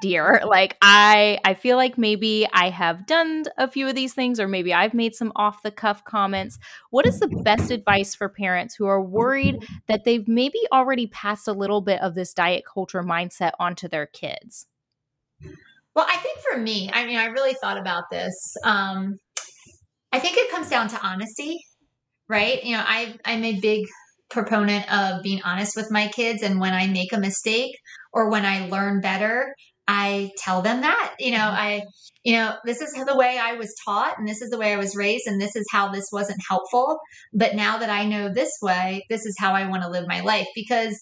dear 0.00 0.40
like 0.46 0.76
i 0.80 1.38
i 1.44 1.54
feel 1.54 1.76
like 1.76 1.98
maybe 1.98 2.46
i 2.52 2.70
have 2.70 3.04
done 3.06 3.42
a 3.58 3.66
few 3.66 3.88
of 3.88 3.94
these 3.94 4.14
things 4.14 4.38
or 4.38 4.46
maybe 4.46 4.72
i've 4.72 4.94
made 4.94 5.14
some 5.14 5.32
off 5.34 5.62
the 5.62 5.72
cuff 5.72 6.04
comments 6.04 6.58
what 6.90 7.04
is 7.04 7.18
the 7.18 7.26
best 7.42 7.70
advice 7.70 8.14
for 8.14 8.28
parents 8.28 8.76
who 8.76 8.86
are 8.86 9.02
worried 9.02 9.66
that 9.88 10.04
they've 10.04 10.28
maybe 10.28 10.60
already 10.72 11.08
passed 11.08 11.48
a 11.48 11.52
little 11.52 11.80
bit 11.80 12.00
of 12.00 12.14
this 12.14 12.32
diet 12.32 12.62
culture 12.72 13.02
mindset 13.02 13.52
onto 13.58 13.88
their 13.88 14.06
kids 14.06 14.66
well 15.96 16.06
i 16.08 16.16
think 16.18 16.38
for 16.48 16.56
me 16.56 16.88
i 16.92 17.04
mean 17.04 17.16
i 17.16 17.26
really 17.26 17.54
thought 17.54 17.76
about 17.76 18.04
this 18.08 18.56
um 18.62 19.18
i 20.12 20.18
think 20.18 20.36
it 20.36 20.50
comes 20.50 20.68
down 20.68 20.88
to 20.88 21.00
honesty 21.06 21.58
right 22.28 22.64
you 22.64 22.76
know 22.76 22.84
i 22.86 23.14
i'm 23.24 23.44
a 23.44 23.58
big 23.60 23.84
proponent 24.30 24.90
of 24.92 25.22
being 25.22 25.42
honest 25.44 25.76
with 25.76 25.90
my 25.90 26.08
kids 26.08 26.42
and 26.42 26.60
when 26.60 26.72
i 26.72 26.86
make 26.86 27.12
a 27.12 27.18
mistake 27.18 27.74
or 28.12 28.30
when 28.30 28.44
i 28.44 28.66
learn 28.68 29.00
better 29.00 29.54
I 29.88 30.30
tell 30.38 30.62
them 30.62 30.82
that, 30.82 31.14
you 31.18 31.32
know, 31.32 31.38
mm-hmm. 31.38 31.56
I, 31.56 31.82
you 32.24 32.34
know, 32.34 32.54
this 32.64 32.80
is 32.80 32.92
the 32.92 33.16
way 33.16 33.38
I 33.38 33.54
was 33.54 33.74
taught 33.84 34.18
and 34.18 34.28
this 34.28 34.40
is 34.40 34.50
the 34.50 34.58
way 34.58 34.72
I 34.72 34.76
was 34.76 34.96
raised 34.96 35.26
and 35.26 35.40
this 35.40 35.56
is 35.56 35.66
how 35.70 35.88
this 35.88 36.08
wasn't 36.12 36.40
helpful. 36.48 36.98
But 37.32 37.56
now 37.56 37.78
that 37.78 37.90
I 37.90 38.04
know 38.04 38.32
this 38.32 38.52
way, 38.62 39.04
this 39.10 39.26
is 39.26 39.36
how 39.38 39.52
I 39.52 39.68
want 39.68 39.82
to 39.82 39.90
live 39.90 40.06
my 40.06 40.20
life 40.20 40.46
because 40.54 40.98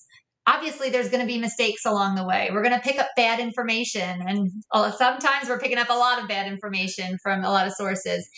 obviously 0.51 0.91
there's 0.91 1.09
going 1.09 1.21
to 1.21 1.27
be 1.27 1.39
mistakes 1.39 1.85
along 1.85 2.17
the 2.17 2.25
way. 2.25 2.51
We're 2.53 2.63
going 2.63 2.75
to 2.75 2.81
pick 2.81 2.99
up 2.99 3.09
bad 3.17 3.39
information. 3.41 4.23
And 4.27 4.51
sometimes 4.97 5.49
we're 5.49 5.61
picking 5.61 5.79
up 5.79 5.91
a 5.91 5.95
lot 5.95 6.21
of 6.21 6.29
bad 6.29 6.51
information 6.51 7.19
from 7.23 7.45
a 7.45 7.51
lot 7.51 7.67
of 7.67 7.73
sources, 7.75 8.29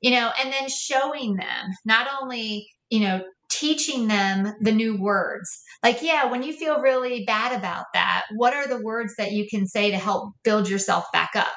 you 0.00 0.10
know, 0.10 0.30
and 0.42 0.52
then 0.52 0.68
showing 0.68 1.36
them 1.36 1.70
not 1.84 2.08
only, 2.20 2.66
you 2.90 3.00
know, 3.00 3.22
teaching 3.50 4.08
them 4.08 4.54
the 4.60 4.72
new 4.72 5.00
words. 5.00 5.48
Like, 5.82 6.02
yeah, 6.02 6.30
when 6.30 6.42
you 6.42 6.52
feel 6.52 6.80
really 6.80 7.24
bad 7.26 7.56
about 7.56 7.86
that, 7.94 8.24
what 8.34 8.54
are 8.54 8.68
the 8.68 8.82
words 8.82 9.14
that 9.16 9.32
you 9.32 9.46
can 9.48 9.66
say 9.66 9.90
to 9.90 9.98
help 9.98 10.32
build 10.44 10.68
yourself 10.68 11.04
back 11.12 11.30
up? 11.34 11.48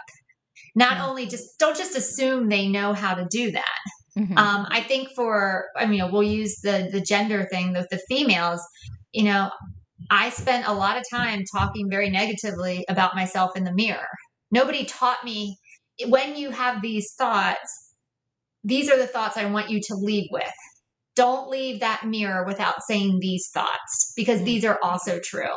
Not 0.76 0.94
mm-hmm. 0.94 1.10
only 1.10 1.26
just 1.26 1.58
don't 1.60 1.78
just 1.78 1.96
assume 1.96 2.50
they 2.50 2.68
know 2.68 2.94
how 2.94 3.16
to 3.16 3.26
do 3.30 3.52
that. 3.52 3.64
Mm-hmm. 4.18 4.38
Um, 4.38 4.66
I 4.70 4.82
think 4.82 5.10
for 5.16 5.66
I 5.76 5.86
mean, 5.86 6.10
we'll 6.12 6.24
use 6.24 6.60
the 6.62 6.90
the 6.92 7.02
gender 7.02 7.48
thing 7.52 7.74
with 7.74 7.88
the 7.90 8.02
females. 8.10 8.62
You 9.14 9.24
know, 9.24 9.50
I 10.10 10.30
spent 10.30 10.68
a 10.68 10.74
lot 10.74 10.98
of 10.98 11.04
time 11.12 11.44
talking 11.56 11.90
very 11.90 12.10
negatively 12.10 12.86
about 12.90 13.16
myself 13.16 13.56
in 13.56 13.64
the 13.64 13.74
mirror. 13.74 14.08
Nobody 14.52 14.86
taught 14.86 15.24
me 15.24 15.58
when 16.08 16.36
you 16.36 16.52
have 16.52 16.82
these 16.82 17.14
thoughts, 17.18 17.94
these 18.64 18.90
are 18.90 18.98
the 18.98 19.08
thoughts 19.08 19.38
I 19.38 19.46
want 19.46 19.70
you 19.70 19.80
to 19.88 19.96
leave 19.96 20.28
with. 20.32 20.44
Don't 21.16 21.50
leave 21.50 21.80
that 21.80 22.06
mirror 22.06 22.46
without 22.46 22.84
saying 22.88 23.20
these 23.20 23.50
thoughts 23.54 24.14
because 24.16 24.44
these 24.44 24.66
are 24.66 24.80
also 24.84 25.20
true. 25.24 25.56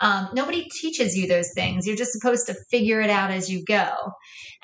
Um, 0.00 0.28
nobody 0.34 0.68
teaches 0.68 1.16
you 1.16 1.28
those 1.28 1.52
things. 1.54 1.86
You're 1.86 1.94
just 1.96 2.12
supposed 2.12 2.46
to 2.48 2.56
figure 2.70 3.00
it 3.00 3.10
out 3.10 3.30
as 3.30 3.48
you 3.48 3.64
go. 3.64 3.92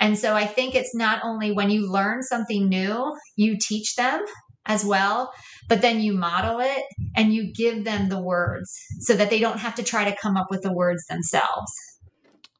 And 0.00 0.18
so 0.18 0.34
I 0.34 0.46
think 0.46 0.74
it's 0.74 0.94
not 0.94 1.20
only 1.22 1.52
when 1.52 1.70
you 1.70 1.90
learn 1.90 2.22
something 2.22 2.68
new, 2.68 3.16
you 3.36 3.56
teach 3.60 3.94
them 3.94 4.24
as 4.68 4.84
well, 4.84 5.32
but 5.68 5.80
then 5.82 6.00
you 6.00 6.12
model 6.12 6.60
it 6.60 6.84
and 7.16 7.34
you 7.34 7.52
give 7.52 7.84
them 7.84 8.08
the 8.08 8.20
words 8.20 8.78
so 9.00 9.14
that 9.14 9.30
they 9.30 9.40
don't 9.40 9.58
have 9.58 9.74
to 9.74 9.82
try 9.82 10.08
to 10.08 10.16
come 10.20 10.36
up 10.36 10.50
with 10.50 10.62
the 10.62 10.72
words 10.72 11.04
themselves. 11.06 11.72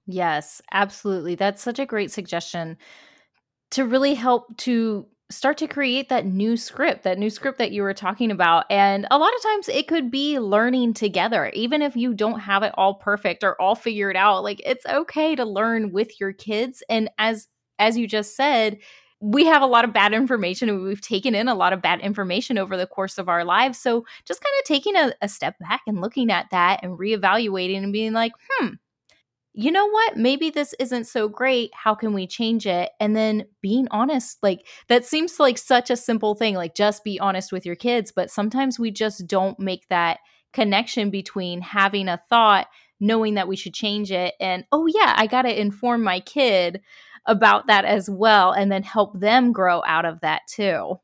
Yes, 0.06 0.62
absolutely. 0.72 1.34
That's 1.34 1.62
such 1.62 1.78
a 1.78 1.86
great 1.86 2.10
suggestion 2.10 2.78
to 3.72 3.84
really 3.84 4.14
help 4.14 4.56
to 4.58 5.06
start 5.30 5.58
to 5.58 5.66
create 5.66 6.08
that 6.08 6.24
new 6.24 6.56
script, 6.56 7.02
that 7.02 7.18
new 7.18 7.28
script 7.28 7.58
that 7.58 7.70
you 7.70 7.82
were 7.82 7.92
talking 7.92 8.30
about. 8.30 8.64
And 8.70 9.06
a 9.10 9.18
lot 9.18 9.34
of 9.34 9.42
times 9.42 9.68
it 9.68 9.86
could 9.86 10.10
be 10.10 10.38
learning 10.38 10.94
together, 10.94 11.50
even 11.52 11.82
if 11.82 11.94
you 11.94 12.14
don't 12.14 12.40
have 12.40 12.62
it 12.62 12.72
all 12.78 12.94
perfect 12.94 13.44
or 13.44 13.60
all 13.60 13.74
figured 13.74 14.16
out. 14.16 14.42
Like 14.42 14.62
it's 14.64 14.86
okay 14.86 15.36
to 15.36 15.44
learn 15.44 15.92
with 15.92 16.18
your 16.18 16.32
kids. 16.32 16.82
And 16.88 17.10
as 17.18 17.48
as 17.78 17.96
you 17.96 18.08
just 18.08 18.34
said, 18.34 18.78
we 19.20 19.46
have 19.46 19.62
a 19.62 19.66
lot 19.66 19.84
of 19.84 19.92
bad 19.92 20.12
information 20.12 20.68
and 20.68 20.82
we've 20.82 21.00
taken 21.00 21.34
in 21.34 21.48
a 21.48 21.54
lot 21.54 21.72
of 21.72 21.82
bad 21.82 22.00
information 22.00 22.56
over 22.56 22.76
the 22.76 22.86
course 22.86 23.18
of 23.18 23.28
our 23.28 23.44
lives. 23.44 23.78
So 23.78 24.04
just 24.24 24.40
kind 24.42 24.54
of 24.60 24.64
taking 24.64 24.96
a, 24.96 25.12
a 25.20 25.28
step 25.28 25.58
back 25.58 25.82
and 25.86 26.00
looking 26.00 26.30
at 26.30 26.46
that 26.50 26.80
and 26.82 26.98
reevaluating 26.98 27.82
and 27.82 27.92
being 27.92 28.12
like, 28.12 28.32
hmm, 28.48 28.74
you 29.54 29.72
know 29.72 29.88
what? 29.88 30.16
Maybe 30.16 30.50
this 30.50 30.72
isn't 30.78 31.06
so 31.06 31.28
great. 31.28 31.70
How 31.74 31.96
can 31.96 32.12
we 32.12 32.28
change 32.28 32.64
it? 32.64 32.90
And 33.00 33.16
then 33.16 33.46
being 33.60 33.88
honest, 33.90 34.38
like 34.40 34.64
that 34.86 35.04
seems 35.04 35.40
like 35.40 35.58
such 35.58 35.90
a 35.90 35.96
simple 35.96 36.36
thing, 36.36 36.54
like 36.54 36.76
just 36.76 37.02
be 37.02 37.18
honest 37.18 37.50
with 37.50 37.66
your 37.66 37.74
kids. 37.74 38.12
But 38.14 38.30
sometimes 38.30 38.78
we 38.78 38.92
just 38.92 39.26
don't 39.26 39.58
make 39.58 39.88
that 39.88 40.20
connection 40.52 41.10
between 41.10 41.60
having 41.60 42.08
a 42.08 42.22
thought, 42.30 42.68
knowing 43.00 43.34
that 43.34 43.48
we 43.48 43.56
should 43.56 43.74
change 43.74 44.12
it, 44.12 44.34
and 44.40 44.64
oh, 44.72 44.86
yeah, 44.86 45.14
I 45.16 45.26
got 45.26 45.42
to 45.42 45.60
inform 45.60 46.02
my 46.02 46.20
kid 46.20 46.80
about 47.26 47.66
that 47.66 47.84
as 47.84 48.08
well, 48.10 48.52
and 48.52 48.70
then 48.70 48.82
help 48.82 49.18
them 49.18 49.52
grow 49.52 49.82
out 49.84 50.04
of 50.04 50.20
that 50.20 50.42
too. 50.48 50.98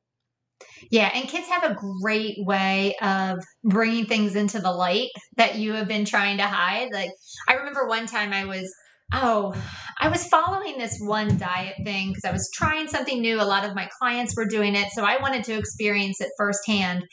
Yeah, 0.90 1.10
and 1.14 1.28
kids 1.28 1.48
have 1.48 1.64
a 1.64 1.76
great 2.02 2.36
way 2.38 2.94
of 3.00 3.38
bringing 3.64 4.06
things 4.06 4.36
into 4.36 4.60
the 4.60 4.70
light 4.70 5.08
that 5.36 5.56
you 5.56 5.72
have 5.72 5.88
been 5.88 6.04
trying 6.04 6.38
to 6.38 6.44
hide. 6.44 6.88
Like, 6.92 7.10
I 7.48 7.54
remember 7.54 7.86
one 7.86 8.06
time 8.06 8.32
I 8.32 8.44
was, 8.44 8.72
oh, 9.12 9.54
I 10.00 10.08
was 10.08 10.26
following 10.26 10.78
this 10.78 10.98
one 11.00 11.36
diet 11.38 11.76
thing 11.84 12.08
because 12.08 12.24
I 12.24 12.32
was 12.32 12.50
trying 12.54 12.88
something 12.88 13.20
new. 13.20 13.40
A 13.40 13.44
lot 13.44 13.64
of 13.64 13.74
my 13.74 13.88
clients 13.98 14.36
were 14.36 14.46
doing 14.46 14.74
it. 14.74 14.88
So 14.92 15.04
I 15.04 15.20
wanted 15.20 15.44
to 15.44 15.58
experience 15.58 16.20
it 16.20 16.28
firsthand. 16.36 17.04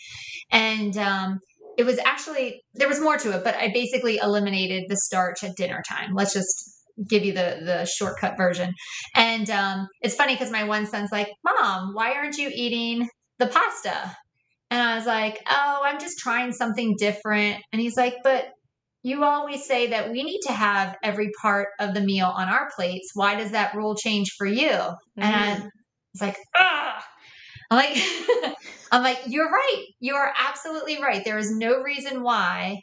And, 0.51 0.97
um, 0.97 1.39
it 1.77 1.85
was 1.85 1.97
actually 1.99 2.61
there 2.73 2.87
was 2.87 2.99
more 2.99 3.17
to 3.17 3.35
it, 3.35 3.43
but 3.43 3.55
I 3.55 3.71
basically 3.73 4.17
eliminated 4.17 4.83
the 4.89 4.97
starch 4.97 5.43
at 5.43 5.55
dinner 5.55 5.81
time. 5.87 6.13
Let's 6.13 6.33
just 6.33 6.80
give 7.07 7.25
you 7.25 7.33
the 7.33 7.59
the 7.63 7.85
shortcut 7.85 8.37
version. 8.37 8.73
And 9.15 9.49
um, 9.49 9.87
it's 10.01 10.15
funny 10.15 10.33
because 10.33 10.51
my 10.51 10.63
one 10.63 10.85
son's 10.85 11.11
like, 11.11 11.29
"Mom, 11.43 11.93
why 11.93 12.13
aren't 12.13 12.37
you 12.37 12.51
eating 12.53 13.07
the 13.41 13.47
pasta. 13.47 14.15
And 14.69 14.81
I 14.81 14.95
was 14.95 15.05
like, 15.05 15.43
oh, 15.49 15.81
I'm 15.83 15.99
just 15.99 16.19
trying 16.19 16.53
something 16.53 16.95
different. 16.97 17.61
And 17.73 17.81
he's 17.81 17.97
like, 17.97 18.17
but 18.23 18.45
you 19.03 19.23
always 19.25 19.65
say 19.65 19.87
that 19.87 20.11
we 20.11 20.23
need 20.23 20.39
to 20.41 20.53
have 20.53 20.95
every 21.03 21.31
part 21.41 21.69
of 21.79 21.93
the 21.93 22.01
meal 22.01 22.27
on 22.27 22.47
our 22.47 22.69
plates. 22.73 23.09
Why 23.15 23.35
does 23.35 23.51
that 23.51 23.75
rule 23.75 23.95
change 23.95 24.29
for 24.37 24.45
you? 24.45 24.69
Mm-hmm. 24.69 25.21
And 25.21 25.63
it's 26.13 26.21
like, 26.21 26.37
ah. 26.55 27.03
I'm 27.69 27.77
like, 27.77 28.55
I'm 28.91 29.01
like, 29.01 29.19
you're 29.27 29.49
right. 29.49 29.85
You 29.99 30.15
are 30.15 30.31
absolutely 30.37 31.01
right. 31.01 31.25
There 31.25 31.37
is 31.37 31.51
no 31.51 31.81
reason 31.81 32.21
why 32.21 32.81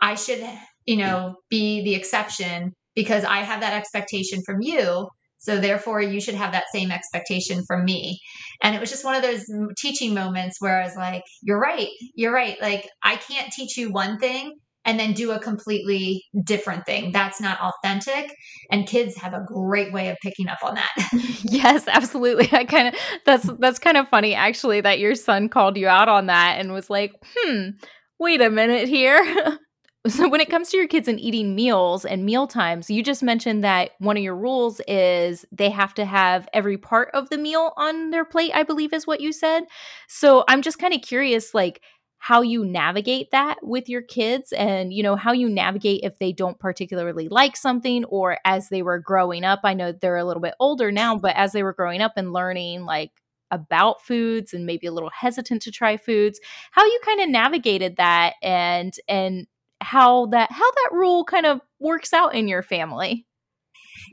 I 0.00 0.14
should, 0.14 0.42
you 0.86 0.96
know, 0.96 1.34
be 1.50 1.84
the 1.84 1.94
exception 1.94 2.72
because 2.98 3.22
I 3.22 3.38
have 3.38 3.60
that 3.60 3.74
expectation 3.74 4.42
from 4.44 4.56
you 4.60 5.06
so 5.38 5.60
therefore, 5.60 6.02
you 6.02 6.20
should 6.20 6.34
have 6.34 6.52
that 6.52 6.64
same 6.74 6.90
expectation 6.90 7.62
from 7.66 7.84
me. 7.84 8.18
And 8.62 8.74
it 8.74 8.80
was 8.80 8.90
just 8.90 9.04
one 9.04 9.14
of 9.14 9.22
those 9.22 9.44
teaching 9.78 10.12
moments 10.12 10.60
where 10.60 10.80
I 10.80 10.84
was 10.84 10.96
like, 10.96 11.22
you're 11.42 11.60
right. 11.60 11.88
You're 12.14 12.34
right. 12.34 12.60
Like, 12.60 12.88
I 13.04 13.16
can't 13.16 13.52
teach 13.52 13.76
you 13.76 13.92
one 13.92 14.18
thing 14.18 14.56
and 14.84 14.98
then 14.98 15.12
do 15.12 15.30
a 15.30 15.38
completely 15.38 16.24
different 16.44 16.86
thing. 16.86 17.12
That's 17.12 17.40
not 17.40 17.60
authentic. 17.60 18.34
And 18.72 18.86
kids 18.86 19.16
have 19.18 19.32
a 19.32 19.44
great 19.46 19.92
way 19.92 20.08
of 20.08 20.16
picking 20.22 20.48
up 20.48 20.58
on 20.64 20.74
that. 20.74 20.90
yes, 21.44 21.86
absolutely. 21.86 22.48
I 22.52 22.64
kind 22.64 22.88
of 22.88 22.94
that's 23.24 23.48
that's 23.60 23.78
kind 23.78 23.96
of 23.96 24.08
funny 24.08 24.34
actually 24.34 24.80
that 24.80 24.98
your 24.98 25.14
son 25.14 25.48
called 25.48 25.76
you 25.76 25.86
out 25.86 26.08
on 26.08 26.26
that 26.26 26.56
and 26.58 26.72
was 26.72 26.90
like, 26.90 27.12
"Hmm, 27.36 27.70
wait 28.18 28.40
a 28.40 28.50
minute 28.50 28.88
here." 28.88 29.58
So 30.08 30.28
when 30.28 30.40
it 30.40 30.48
comes 30.48 30.70
to 30.70 30.76
your 30.76 30.86
kids 30.86 31.08
and 31.08 31.20
eating 31.20 31.54
meals 31.54 32.04
and 32.04 32.24
meal 32.24 32.46
times, 32.46 32.88
you 32.88 33.02
just 33.02 33.22
mentioned 33.22 33.62
that 33.64 33.90
one 33.98 34.16
of 34.16 34.22
your 34.22 34.36
rules 34.36 34.80
is 34.88 35.44
they 35.52 35.70
have 35.70 35.92
to 35.94 36.04
have 36.04 36.48
every 36.52 36.78
part 36.78 37.10
of 37.14 37.28
the 37.28 37.36
meal 37.36 37.72
on 37.76 38.10
their 38.10 38.24
plate, 38.24 38.52
I 38.54 38.62
believe 38.62 38.92
is 38.92 39.06
what 39.06 39.20
you 39.20 39.32
said. 39.32 39.64
So 40.08 40.44
I'm 40.48 40.62
just 40.62 40.78
kind 40.78 40.94
of 40.94 41.02
curious 41.02 41.52
like 41.52 41.82
how 42.18 42.42
you 42.42 42.64
navigate 42.64 43.30
that 43.32 43.58
with 43.62 43.88
your 43.88 44.02
kids 44.02 44.52
and 44.52 44.92
you 44.92 45.02
know 45.02 45.14
how 45.14 45.32
you 45.32 45.48
navigate 45.48 46.00
if 46.02 46.18
they 46.18 46.32
don't 46.32 46.58
particularly 46.58 47.28
like 47.28 47.56
something 47.56 48.04
or 48.06 48.38
as 48.44 48.68
they 48.70 48.82
were 48.82 48.98
growing 48.98 49.44
up. 49.44 49.60
I 49.64 49.74
know 49.74 49.92
they're 49.92 50.16
a 50.16 50.24
little 50.24 50.42
bit 50.42 50.54
older 50.58 50.90
now, 50.90 51.16
but 51.16 51.36
as 51.36 51.52
they 51.52 51.62
were 51.62 51.72
growing 51.74 52.00
up 52.00 52.12
and 52.16 52.32
learning 52.32 52.84
like 52.84 53.10
about 53.50 54.02
foods 54.02 54.52
and 54.54 54.64
maybe 54.66 54.86
a 54.86 54.92
little 54.92 55.10
hesitant 55.10 55.62
to 55.62 55.70
try 55.70 55.96
foods 55.96 56.38
how 56.70 56.84
you 56.84 57.00
kind 57.02 57.20
of 57.22 57.30
navigated 57.30 57.96
that 57.96 58.34
and 58.42 58.94
and 59.08 59.46
how 59.80 60.26
that 60.26 60.50
how 60.52 60.70
that 60.70 60.90
rule 60.92 61.24
kind 61.24 61.46
of 61.46 61.60
works 61.80 62.12
out 62.12 62.34
in 62.34 62.48
your 62.48 62.62
family. 62.62 63.26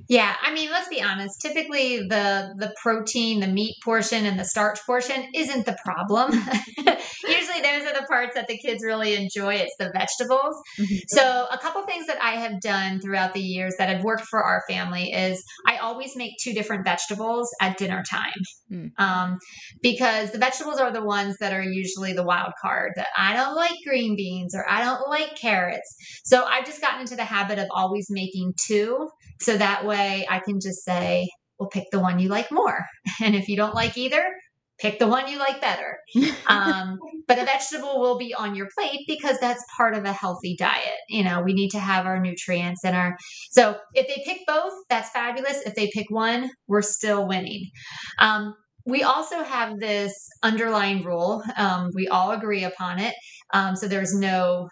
Yeah, 0.08 0.36
I 0.42 0.54
mean, 0.54 0.70
let's 0.70 0.90
be 0.90 1.02
honest. 1.02 1.42
Typically, 1.42 2.00
the 2.08 2.54
the 2.58 2.74
protein, 2.82 3.40
the 3.40 3.48
meat 3.48 3.76
portion, 3.84 4.26
and 4.26 4.40
the 4.40 4.46
starch 4.46 4.80
portion 4.86 5.28
isn't 5.34 5.66
the 5.66 5.78
problem. 5.84 6.32
Usually, 7.28 7.62
those 7.62 7.84
are 7.84 7.94
the 7.94 8.06
parts 8.08 8.36
that 8.36 8.48
the 8.48 8.58
kids 8.58 8.84
really 8.84 9.16
enjoy. 9.16 9.56
It's 9.56 9.76
the 9.80 9.92
vegetables. 9.92 10.56
Mm-hmm. 10.80 10.96
So, 11.08 11.48
a 11.52 11.58
couple 11.58 11.84
things 11.86 12.08
that 12.08 12.22
I 12.22 12.36
have 12.36 12.62
done 12.62 13.00
throughout 13.00 13.34
the 13.34 13.42
years 13.42 13.76
that 13.78 13.90
have 13.90 14.04
worked 14.04 14.26
for 14.26 14.44
our 14.44 14.64
family 14.70 15.12
is 15.12 15.44
I 15.68 15.78
always 15.78 16.16
make 16.16 16.34
two 16.42 16.54
different 16.54 16.86
vegetables 16.86 17.50
at 17.62 17.78
dinner 17.78 18.04
time, 18.10 18.32
mm. 18.72 18.92
um, 18.98 19.40
because 19.82 20.32
the 20.32 20.38
vegetables 20.38 20.80
are 20.80 20.92
the 20.92 21.04
ones 21.04 21.38
that 21.40 21.54
are 21.54 21.64
usually 21.64 22.14
the 22.14 22.24
wild 22.24 22.54
card. 22.62 22.94
That 22.96 23.08
I 23.18 23.36
don't 23.36 23.56
like 23.56 23.76
green 23.86 24.16
beans 24.16 24.54
or 24.56 24.70
I 24.70 24.84
don't 24.84 25.10
like 25.10 25.36
carrots. 25.36 25.96
So, 26.24 26.44
I've 26.44 26.66
just 26.66 26.82
gotten 26.82 27.02
into 27.02 27.16
the 27.16 27.26
habit 27.26 27.60
of 27.60 27.68
always 27.72 28.08
making 28.10 28.54
two, 28.68 29.10
so 29.40 29.58
that 29.58 29.86
way 29.86 30.26
I 30.30 30.40
can 30.40 30.60
just 30.60 30.84
say, 30.84 31.28
well, 31.60 31.70
pick 31.70 31.86
the 31.92 32.00
one 32.00 32.20
you 32.20 32.30
like 32.30 32.52
more. 32.52 32.80
And 33.24 33.36
if 33.36 33.48
you 33.48 33.56
don't 33.56 33.76
like 33.76 33.98
either, 33.98 34.34
pick 34.80 35.00
the 35.00 35.08
one 35.08 35.28
you 35.28 35.40
like 35.40 35.62
better. 35.62 35.98
Um, 36.48 37.00
but 37.28 37.40
a 37.40 37.46
vegetable 37.46 38.00
will 38.00 38.20
be 38.20 38.34
on 38.36 38.54
your 38.54 38.68
plate 38.78 39.00
because 39.08 39.40
that's 39.40 39.64
part 39.76 39.96
of 39.96 40.06
a 40.06 40.14
healthy 40.14 40.56
diet. 40.58 41.00
You 41.10 41.24
know, 41.24 41.42
we 41.42 41.54
need 41.54 41.70
to 41.70 41.80
have 41.80 42.06
our 42.06 42.20
nutrients 42.20 42.86
and 42.86 42.96
our. 42.96 43.18
So 43.50 43.78
if 43.96 44.08
they 44.08 44.22
pick 44.24 44.42
both, 44.46 44.74
that's 44.90 45.10
fabulous. 45.10 45.62
If 45.66 45.74
they 45.74 45.90
pick 45.92 46.06
one, 46.10 46.52
we're 46.68 46.84
still 46.84 47.28
winning. 47.28 47.72
Um, 48.20 48.54
we 48.86 49.02
also 49.02 49.44
have 49.44 49.80
this 49.80 50.14
underlying 50.44 51.04
rule. 51.04 51.44
Um, 51.58 51.90
we 51.96 52.08
all 52.08 52.32
agree 52.32 52.64
upon 52.64 53.00
it. 53.00 53.16
Um, 53.54 53.76
so 53.76 53.88
there's 53.88 54.14
no 54.14 54.70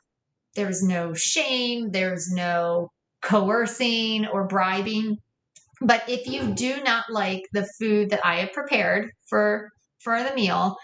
there's 0.55 0.83
no 0.83 1.13
shame. 1.15 1.89
There's 1.89 2.31
no 2.31 2.89
coercing 3.25 4.27
or 4.27 4.47
bribing. 4.47 5.17
But 5.81 6.03
if 6.09 6.27
you 6.27 6.53
do 6.53 6.83
not 6.83 7.05
like 7.11 7.41
the 7.53 7.67
food 7.79 8.09
that 8.11 8.25
I 8.25 8.37
have 8.37 8.53
prepared 8.53 9.09
for 9.29 9.69
for 10.03 10.23
the 10.23 10.33
meal, 10.35 10.75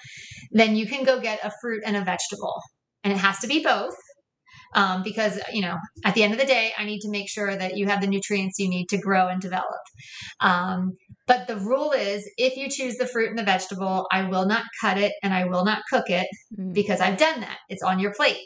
then 0.52 0.75
you 0.75 0.88
can 0.88 1.04
go 1.06 1.19
get 1.21 1.39
a 1.43 1.52
fruit 1.62 1.84
and 1.86 1.97
a 1.97 2.02
vegetable. 2.04 2.56
And 3.04 3.13
it 3.13 3.17
has 3.19 3.39
to 3.39 3.47
be 3.47 3.63
both. 3.63 3.95
um, 4.75 5.04
because 5.04 5.39
you 5.52 5.62
know 5.62 5.78
at 6.06 6.15
the 6.15 6.23
end 6.23 6.34
of 6.34 6.39
the 6.39 6.45
day 6.45 6.71
i 6.78 6.86
need 6.86 6.99
to 6.99 7.10
make 7.10 7.30
sure 7.30 7.56
that 7.56 7.78
you 7.78 7.88
have 7.88 8.02
the 8.02 8.08
nutrients 8.08 8.60
you 8.60 8.69
need 8.69 8.88
to 8.89 8.97
grow 8.97 9.28
and 9.28 9.41
develop 9.41 9.82
um, 10.41 10.93
but 11.28 11.47
the 11.47 11.58
rule 11.58 11.91
is 11.91 12.30
if 12.38 12.56
you 12.58 12.69
choose 12.69 12.95
the 12.97 13.08
fruit 13.08 13.30
and 13.30 13.39
the 13.39 13.43
vegetable 13.43 14.08
i 14.12 14.23
will 14.28 14.45
not 14.45 14.63
cut 14.82 14.97
it 14.97 15.13
and 15.23 15.34
i 15.34 15.45
will 15.45 15.65
not 15.65 15.82
cook 15.89 16.10
it 16.10 16.28
mm. 16.58 16.73
because 16.73 17.02
i've 17.02 17.17
done 17.17 17.39
that 17.41 17.58
it's 17.69 17.84
on 17.84 17.99
your 17.99 18.13
plate 18.13 18.45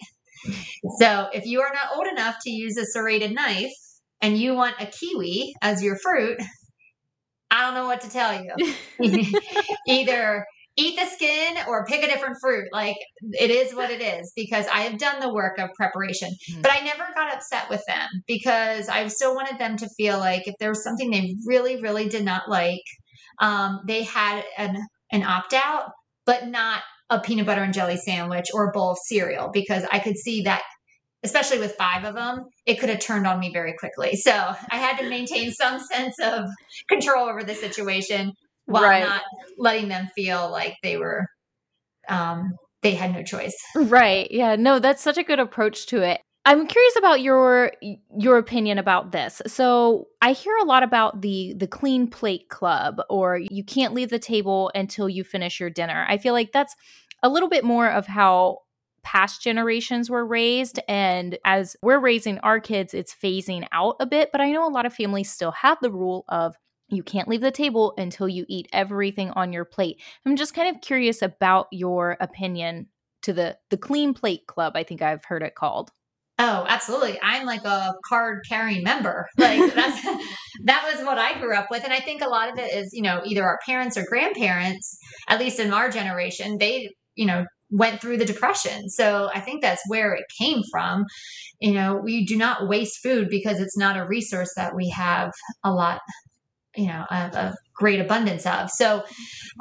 so 1.00 1.28
if 1.34 1.46
you 1.46 1.62
are 1.62 1.74
not 1.74 1.96
old 1.98 2.08
enough 2.08 2.36
to 2.42 2.52
use 2.52 2.78
a 2.78 2.86
serrated 2.86 3.34
knife 3.34 3.72
and 4.24 4.38
you 4.38 4.56
want 4.56 4.76
a 4.80 4.88
kiwi 4.88 5.54
as 5.62 5.84
your 5.84 5.98
fruit 5.98 6.40
i 7.52 7.62
don't 7.62 7.76
know 7.76 7.86
what 7.86 8.02
to 8.02 8.10
tell 8.10 8.42
you 8.42 8.74
either 9.88 10.44
eat 10.76 10.98
the 10.98 11.06
skin 11.06 11.58
or 11.68 11.86
pick 11.86 12.04
a 12.04 12.08
different 12.08 12.38
fruit. 12.42 12.68
Like 12.72 12.96
it 13.22 13.52
is 13.52 13.76
what 13.76 13.92
it 13.92 14.02
is 14.02 14.32
because 14.36 14.66
I 14.68 14.82
have 14.82 14.98
done 14.98 15.20
the 15.20 15.34
work 15.34 15.60
of 15.60 15.70
preparation. 15.76 16.30
Mm-hmm. 16.30 16.62
But 16.62 16.72
I 16.74 16.84
never 16.84 17.06
got 17.16 17.34
upset 17.34 17.70
with 17.70 17.84
them 17.88 18.08
because 18.28 18.90
I 18.90 19.08
still 19.08 19.36
wanted 19.36 19.60
them 19.60 19.78
to 19.78 19.90
feel 19.98 20.18
like 20.18 20.48
if 20.48 20.56
there 20.60 20.70
was 20.70 20.84
something 20.84 21.12
they 21.12 21.36
really, 21.46 21.82
really 21.82 22.10
did 22.10 22.26
not 22.26 22.50
like, 22.50 22.82
um, 23.40 23.82
they 23.88 24.04
had 24.04 24.44
an 24.58 24.78
an 25.12 25.24
opt 25.24 25.54
out, 25.54 25.92
but 26.26 26.48
not 26.48 26.82
a 27.10 27.20
peanut 27.20 27.46
butter 27.46 27.62
and 27.62 27.74
jelly 27.74 27.98
sandwich 27.98 28.48
or 28.54 28.70
a 28.70 28.72
bowl 28.72 28.92
of 28.92 28.98
cereal 29.06 29.52
because 29.54 29.84
I 29.92 30.00
could 30.00 30.18
see 30.18 30.42
that 30.44 30.64
especially 31.24 31.60
with 31.60 31.76
five 31.76 32.04
of 32.04 32.16
them, 32.16 32.46
it 32.66 32.80
could 32.80 32.90
have 32.90 33.00
turned 33.00 33.26
on 33.26 33.40
me 33.40 33.52
very 33.52 33.74
quickly. 33.74 34.16
So 34.16 34.32
I 34.32 34.78
had 34.78 34.98
to 35.00 35.10
maintain 35.10 35.52
some 35.54 35.80
sense 35.80 36.16
of 36.20 36.50
control 36.90 37.28
over 37.28 37.44
the 37.44 37.56
situation 37.56 38.34
while 38.66 38.84
right. 38.84 39.04
not 39.04 39.22
letting 39.58 39.90
them 39.90 40.10
feel 40.16 40.50
like 40.50 40.76
they 40.84 40.98
were 40.98 41.26
um 42.10 42.52
they 42.82 42.94
had 42.96 43.14
no 43.14 43.24
choice. 43.24 43.56
Right. 43.76 44.30
Yeah. 44.30 44.58
No, 44.58 44.80
that's 44.80 45.02
such 45.02 45.18
a 45.18 45.24
good 45.24 45.40
approach 45.40 45.86
to 45.88 46.02
it. 46.02 46.22
I'm 46.46 46.68
curious 46.68 46.96
about 46.98 47.22
your 47.22 47.72
your 48.18 48.38
opinion 48.38 48.78
about 48.78 49.14
this. 49.14 49.42
So, 49.48 50.08
I 50.22 50.34
hear 50.34 50.58
a 50.58 50.66
lot 50.66 50.84
about 50.84 51.22
the 51.22 51.54
the 51.54 51.68
clean 51.68 52.08
plate 52.08 52.50
club 52.50 53.02
or 53.10 53.38
you 53.38 53.64
can't 53.64 53.94
leave 53.94 54.10
the 54.10 54.20
table 54.20 54.70
until 54.76 55.08
you 55.08 55.24
finish 55.24 55.60
your 55.60 55.70
dinner. 55.70 56.06
I 56.10 56.18
feel 56.18 56.34
like 56.34 56.52
that's 56.52 56.76
a 57.22 57.30
little 57.30 57.48
bit 57.48 57.64
more 57.64 57.90
of 57.90 58.08
how 58.08 58.60
past 59.04 59.42
generations 59.42 60.10
were 60.10 60.26
raised 60.26 60.80
and 60.88 61.38
as 61.46 61.76
we're 61.82 62.00
raising 62.00 62.40
our 62.40 62.60
kids 62.60 62.94
it's 62.94 63.14
phasing 63.14 63.68
out 63.72 63.96
a 64.00 64.06
bit, 64.06 64.32
but 64.32 64.42
I 64.42 64.52
know 64.52 64.68
a 64.68 64.70
lot 64.70 64.86
of 64.86 64.94
families 64.94 65.32
still 65.32 65.52
have 65.52 65.78
the 65.82 65.92
rule 65.92 66.26
of 66.30 66.56
you 66.90 67.04
can't 67.04 67.28
leave 67.28 67.42
the 67.42 67.52
table 67.52 67.94
until 67.98 68.28
you 68.28 68.46
eat 68.48 68.68
everything 68.72 69.32
on 69.32 69.54
your 69.54 69.66
plate. 69.66 70.02
I'm 70.26 70.36
just 70.36 70.54
kind 70.54 70.74
of 70.74 70.82
curious 70.82 71.22
about 71.22 71.68
your 71.72 72.18
opinion 72.20 72.88
to 73.24 73.34
the 73.34 73.58
the 73.70 73.78
clean 73.78 74.14
plate 74.14 74.48
club, 74.48 74.74
I 74.76 74.84
think 74.84 75.02
I've 75.02 75.26
heard 75.26 75.44
it 75.44 75.56
called. 75.56 75.92
Oh, 76.40 76.66
absolutely. 76.68 77.20
I'm 77.22 77.46
like 77.46 77.64
a 77.64 77.94
card 78.08 78.44
carrying 78.50 78.84
member. 78.84 79.28
Like 79.38 79.74
that's 79.74 80.02
that 80.66 80.94
was 80.94 81.06
what 81.06 81.18
I 81.18 81.40
grew 81.40 81.56
up 81.56 81.68
with 81.70 81.84
and 81.84 81.94
I 81.94 82.00
think 82.00 82.22
a 82.22 82.28
lot 82.28 82.52
of 82.52 82.58
it 82.60 82.74
is, 82.74 82.92
you 82.94 83.02
know, 83.02 83.22
either 83.26 83.44
our 83.44 83.60
parents 83.66 83.98
or 83.98 84.06
grandparents, 84.08 84.98
at 85.28 85.40
least 85.40 85.60
in 85.60 85.74
our 85.74 85.90
generation, 85.90 86.58
they, 86.58 86.90
you 87.16 87.26
know, 87.26 87.46
went 87.74 88.00
through 88.00 88.18
the 88.18 88.26
depression. 88.26 88.88
So 88.90 89.30
I 89.34 89.40
think 89.40 89.62
that's 89.62 89.82
where 89.88 90.14
it 90.14 90.26
came 90.40 90.62
from. 90.72 91.06
You 91.60 91.74
know, 91.74 91.96
we 91.96 92.24
do 92.24 92.38
not 92.38 92.68
waste 92.68 93.00
food 93.02 93.30
because 93.30 93.60
it's 93.60 93.78
not 93.78 93.98
a 93.98 94.06
resource 94.06 94.54
that 94.56 94.76
we 94.76 94.90
have 94.90 95.32
a 95.64 95.74
lot 95.74 96.00
you 96.76 96.88
know 96.88 97.06
a, 97.12 97.54
great 97.76 98.00
abundance 98.00 98.46
of 98.46 98.70
so 98.70 99.04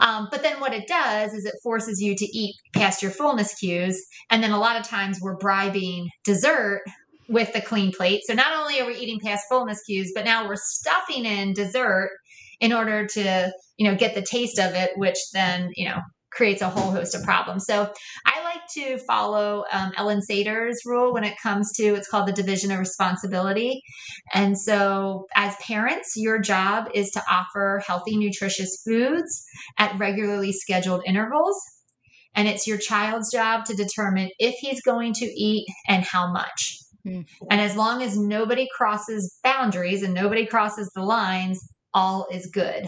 um, 0.00 0.28
but 0.30 0.42
then 0.42 0.60
what 0.60 0.74
it 0.74 0.86
does 0.86 1.32
is 1.32 1.46
it 1.46 1.54
forces 1.62 2.00
you 2.00 2.14
to 2.14 2.26
eat 2.26 2.54
past 2.74 3.00
your 3.00 3.10
fullness 3.10 3.54
cues 3.54 4.06
and 4.30 4.42
then 4.42 4.50
a 4.50 4.58
lot 4.58 4.78
of 4.78 4.86
times 4.86 5.18
we're 5.20 5.36
bribing 5.36 6.08
dessert 6.24 6.82
with 7.28 7.50
the 7.54 7.60
clean 7.60 7.90
plate 7.90 8.20
so 8.24 8.34
not 8.34 8.52
only 8.54 8.80
are 8.80 8.86
we 8.86 8.94
eating 8.96 9.18
past 9.18 9.46
fullness 9.48 9.82
cues 9.84 10.12
but 10.14 10.26
now 10.26 10.46
we're 10.46 10.56
stuffing 10.56 11.24
in 11.24 11.54
dessert 11.54 12.10
in 12.60 12.72
order 12.72 13.06
to 13.06 13.50
you 13.78 13.90
know 13.90 13.96
get 13.96 14.14
the 14.14 14.22
taste 14.22 14.58
of 14.58 14.74
it 14.74 14.90
which 14.96 15.18
then 15.32 15.70
you 15.74 15.88
know 15.88 16.00
creates 16.32 16.62
a 16.62 16.68
whole 16.68 16.90
host 16.90 17.14
of 17.14 17.22
problems. 17.22 17.64
So 17.66 17.92
I 18.26 18.44
like 18.44 18.62
to 18.74 18.98
follow 19.04 19.64
um, 19.70 19.92
Ellyn 19.96 20.20
Satter's 20.20 20.80
rule 20.84 21.12
when 21.12 21.24
it 21.24 21.34
comes 21.42 21.72
to 21.74 21.94
it's 21.94 22.08
called 22.08 22.28
the 22.28 22.32
division 22.32 22.72
of 22.72 22.78
responsibility. 22.78 23.82
And 24.32 24.58
so 24.58 25.26
as 25.34 25.54
parents, 25.56 26.12
your 26.16 26.38
job 26.38 26.88
is 26.94 27.10
to 27.10 27.22
offer 27.30 27.82
healthy, 27.86 28.16
nutritious 28.16 28.82
foods 28.86 29.44
at 29.78 29.98
regularly 29.98 30.52
scheduled 30.52 31.02
intervals. 31.06 31.60
And 32.34 32.48
it's 32.48 32.66
your 32.66 32.78
child's 32.78 33.30
job 33.30 33.66
to 33.66 33.74
determine 33.74 34.30
if 34.38 34.54
he's 34.60 34.80
going 34.80 35.12
to 35.14 35.26
eat 35.26 35.66
and 35.86 36.02
how 36.02 36.32
much. 36.32 36.78
Mm-hmm. 37.06 37.46
And 37.50 37.60
as 37.60 37.76
long 37.76 38.02
as 38.02 38.16
nobody 38.16 38.66
crosses 38.74 39.38
boundaries 39.42 40.02
and 40.02 40.14
nobody 40.14 40.46
crosses 40.46 40.90
the 40.94 41.02
lines, 41.02 41.60
all 41.92 42.26
is 42.32 42.46
good. 42.46 42.86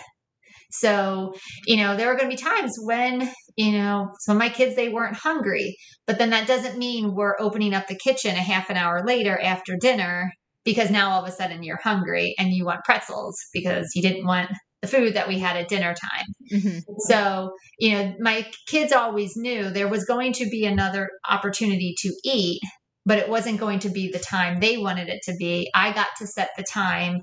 So, 0.80 1.34
you 1.66 1.76
know, 1.76 1.96
there 1.96 2.10
are 2.10 2.16
going 2.16 2.30
to 2.30 2.36
be 2.36 2.42
times 2.42 2.76
when, 2.82 3.30
you 3.56 3.72
know, 3.72 4.10
some 4.20 4.36
of 4.36 4.40
my 4.40 4.48
kids, 4.48 4.74
they 4.74 4.88
weren't 4.88 5.16
hungry, 5.16 5.76
but 6.06 6.18
then 6.18 6.30
that 6.30 6.48
doesn't 6.48 6.78
mean 6.78 7.14
we're 7.14 7.36
opening 7.38 7.74
up 7.74 7.86
the 7.86 7.98
kitchen 7.98 8.34
a 8.34 8.42
half 8.42 8.70
an 8.70 8.76
hour 8.76 9.04
later 9.06 9.40
after 9.40 9.76
dinner 9.80 10.32
because 10.64 10.90
now 10.90 11.10
all 11.10 11.22
of 11.22 11.28
a 11.28 11.32
sudden 11.32 11.62
you're 11.62 11.80
hungry 11.82 12.34
and 12.38 12.52
you 12.52 12.64
want 12.64 12.84
pretzels 12.84 13.36
because 13.52 13.90
you 13.94 14.02
didn't 14.02 14.26
want 14.26 14.50
the 14.82 14.88
food 14.88 15.14
that 15.14 15.28
we 15.28 15.38
had 15.38 15.56
at 15.56 15.68
dinner 15.68 15.94
time. 15.94 16.26
Mm-hmm. 16.52 16.78
So, 17.08 17.52
you 17.78 17.92
know, 17.92 18.14
my 18.18 18.46
kids 18.66 18.92
always 18.92 19.36
knew 19.36 19.70
there 19.70 19.88
was 19.88 20.04
going 20.04 20.32
to 20.34 20.48
be 20.48 20.66
another 20.66 21.08
opportunity 21.28 21.94
to 21.98 22.12
eat, 22.24 22.60
but 23.06 23.18
it 23.18 23.28
wasn't 23.28 23.60
going 23.60 23.78
to 23.80 23.90
be 23.90 24.10
the 24.10 24.18
time 24.18 24.60
they 24.60 24.76
wanted 24.76 25.08
it 25.08 25.20
to 25.24 25.34
be. 25.38 25.70
I 25.74 25.92
got 25.92 26.08
to 26.18 26.26
set 26.26 26.50
the 26.56 26.64
time, 26.64 27.20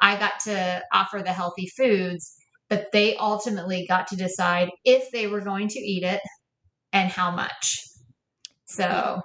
I 0.00 0.16
got 0.16 0.40
to 0.44 0.82
offer 0.92 1.22
the 1.22 1.32
healthy 1.32 1.68
foods 1.76 2.34
but 2.72 2.90
they 2.90 3.14
ultimately 3.16 3.84
got 3.86 4.06
to 4.06 4.16
decide 4.16 4.70
if 4.82 5.10
they 5.10 5.26
were 5.26 5.42
going 5.42 5.68
to 5.68 5.78
eat 5.78 6.02
it 6.02 6.22
and 6.90 7.10
how 7.10 7.30
much. 7.30 7.82
So 8.64 9.20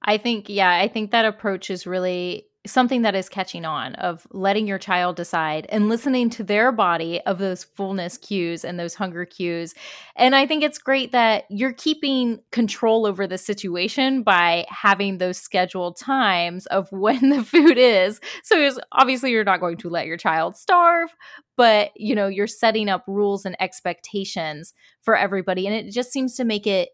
I 0.00 0.16
think, 0.16 0.48
yeah, 0.48 0.70
I 0.70 0.88
think 0.88 1.10
that 1.10 1.26
approach 1.26 1.68
is 1.68 1.86
really 1.86 2.46
something 2.70 3.02
that 3.02 3.14
is 3.14 3.28
catching 3.28 3.64
on 3.64 3.94
of 3.96 4.26
letting 4.30 4.66
your 4.66 4.78
child 4.78 5.16
decide 5.16 5.66
and 5.70 5.88
listening 5.88 6.30
to 6.30 6.44
their 6.44 6.70
body 6.70 7.20
of 7.22 7.38
those 7.38 7.64
fullness 7.64 8.16
cues 8.18 8.64
and 8.64 8.78
those 8.78 8.94
hunger 8.94 9.24
cues. 9.24 9.74
And 10.16 10.34
I 10.34 10.46
think 10.46 10.62
it's 10.62 10.78
great 10.78 11.12
that 11.12 11.44
you're 11.48 11.72
keeping 11.72 12.40
control 12.52 13.06
over 13.06 13.26
the 13.26 13.38
situation 13.38 14.22
by 14.22 14.66
having 14.68 15.18
those 15.18 15.38
scheduled 15.38 15.96
times 15.96 16.66
of 16.66 16.88
when 16.92 17.30
the 17.30 17.42
food 17.42 17.78
is. 17.78 18.20
So 18.44 18.70
obviously 18.92 19.30
you're 19.30 19.44
not 19.44 19.60
going 19.60 19.78
to 19.78 19.90
let 19.90 20.06
your 20.06 20.16
child 20.16 20.56
starve, 20.56 21.10
but 21.56 21.90
you 21.96 22.14
know, 22.14 22.28
you're 22.28 22.46
setting 22.46 22.88
up 22.88 23.04
rules 23.06 23.44
and 23.44 23.56
expectations 23.60 24.74
for 25.02 25.16
everybody 25.16 25.66
and 25.66 25.74
it 25.74 25.90
just 25.92 26.12
seems 26.12 26.36
to 26.36 26.44
make 26.44 26.66
it 26.66 26.90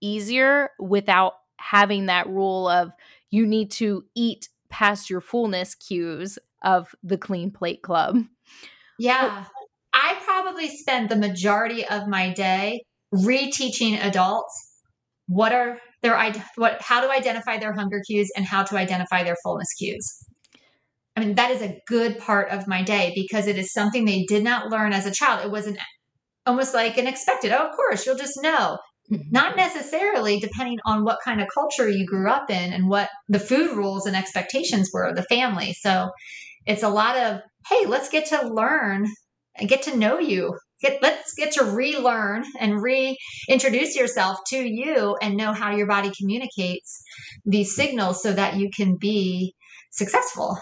easier 0.00 0.70
without 0.78 1.34
having 1.58 2.06
that 2.06 2.26
rule 2.28 2.68
of 2.68 2.92
you 3.30 3.46
need 3.46 3.70
to 3.70 4.04
eat 4.14 4.48
past 4.70 5.10
your 5.10 5.20
fullness 5.20 5.74
cues 5.74 6.38
of 6.62 6.94
the 7.02 7.18
clean 7.18 7.50
plate 7.50 7.82
club. 7.82 8.16
Yeah. 8.98 9.44
I 9.92 10.20
probably 10.24 10.68
spend 10.68 11.08
the 11.08 11.16
majority 11.16 11.84
of 11.84 12.06
my 12.06 12.32
day 12.32 12.82
reteaching 13.14 14.02
adults 14.02 14.70
what 15.26 15.52
are 15.52 15.78
their 16.02 16.32
what 16.56 16.80
how 16.82 17.00
to 17.00 17.10
identify 17.10 17.58
their 17.58 17.72
hunger 17.72 18.00
cues 18.06 18.30
and 18.36 18.44
how 18.44 18.62
to 18.64 18.76
identify 18.76 19.22
their 19.22 19.36
fullness 19.44 19.72
cues. 19.78 20.06
I 21.16 21.20
mean 21.20 21.34
that 21.34 21.50
is 21.50 21.62
a 21.62 21.78
good 21.86 22.18
part 22.18 22.50
of 22.50 22.66
my 22.66 22.82
day 22.82 23.12
because 23.14 23.46
it 23.46 23.58
is 23.58 23.72
something 23.72 24.04
they 24.04 24.24
did 24.24 24.42
not 24.42 24.70
learn 24.70 24.92
as 24.92 25.06
a 25.06 25.12
child. 25.12 25.44
It 25.44 25.50
was 25.50 25.66
an 25.66 25.78
almost 26.46 26.74
like 26.74 26.98
an 26.98 27.06
expected. 27.06 27.52
Oh, 27.52 27.68
of 27.68 27.76
course, 27.76 28.06
you'll 28.06 28.16
just 28.16 28.42
know. 28.42 28.78
Mm-hmm. 29.12 29.30
Not 29.30 29.56
necessarily 29.56 30.38
depending 30.38 30.78
on 30.84 31.04
what 31.04 31.18
kind 31.24 31.40
of 31.40 31.48
culture 31.52 31.88
you 31.88 32.06
grew 32.06 32.30
up 32.30 32.50
in 32.50 32.72
and 32.72 32.88
what 32.88 33.08
the 33.28 33.40
food 33.40 33.76
rules 33.76 34.06
and 34.06 34.14
expectations 34.14 34.90
were 34.92 35.04
of 35.04 35.16
the 35.16 35.24
family. 35.24 35.72
So 35.72 36.10
it's 36.66 36.82
a 36.82 36.88
lot 36.88 37.16
of, 37.16 37.40
hey, 37.68 37.86
let's 37.86 38.08
get 38.08 38.26
to 38.26 38.48
learn 38.48 39.06
and 39.56 39.68
get 39.68 39.82
to 39.82 39.96
know 39.96 40.18
you. 40.18 40.56
Get, 40.80 41.02
let's 41.02 41.34
get 41.34 41.52
to 41.54 41.64
relearn 41.64 42.44
and 42.58 42.80
reintroduce 42.80 43.96
yourself 43.96 44.38
to 44.48 44.56
you 44.56 45.16
and 45.20 45.36
know 45.36 45.52
how 45.52 45.74
your 45.76 45.86
body 45.86 46.10
communicates 46.18 47.02
these 47.44 47.74
signals 47.74 48.22
so 48.22 48.32
that 48.32 48.56
you 48.56 48.70
can 48.74 48.96
be 48.96 49.54
successful. 49.90 50.56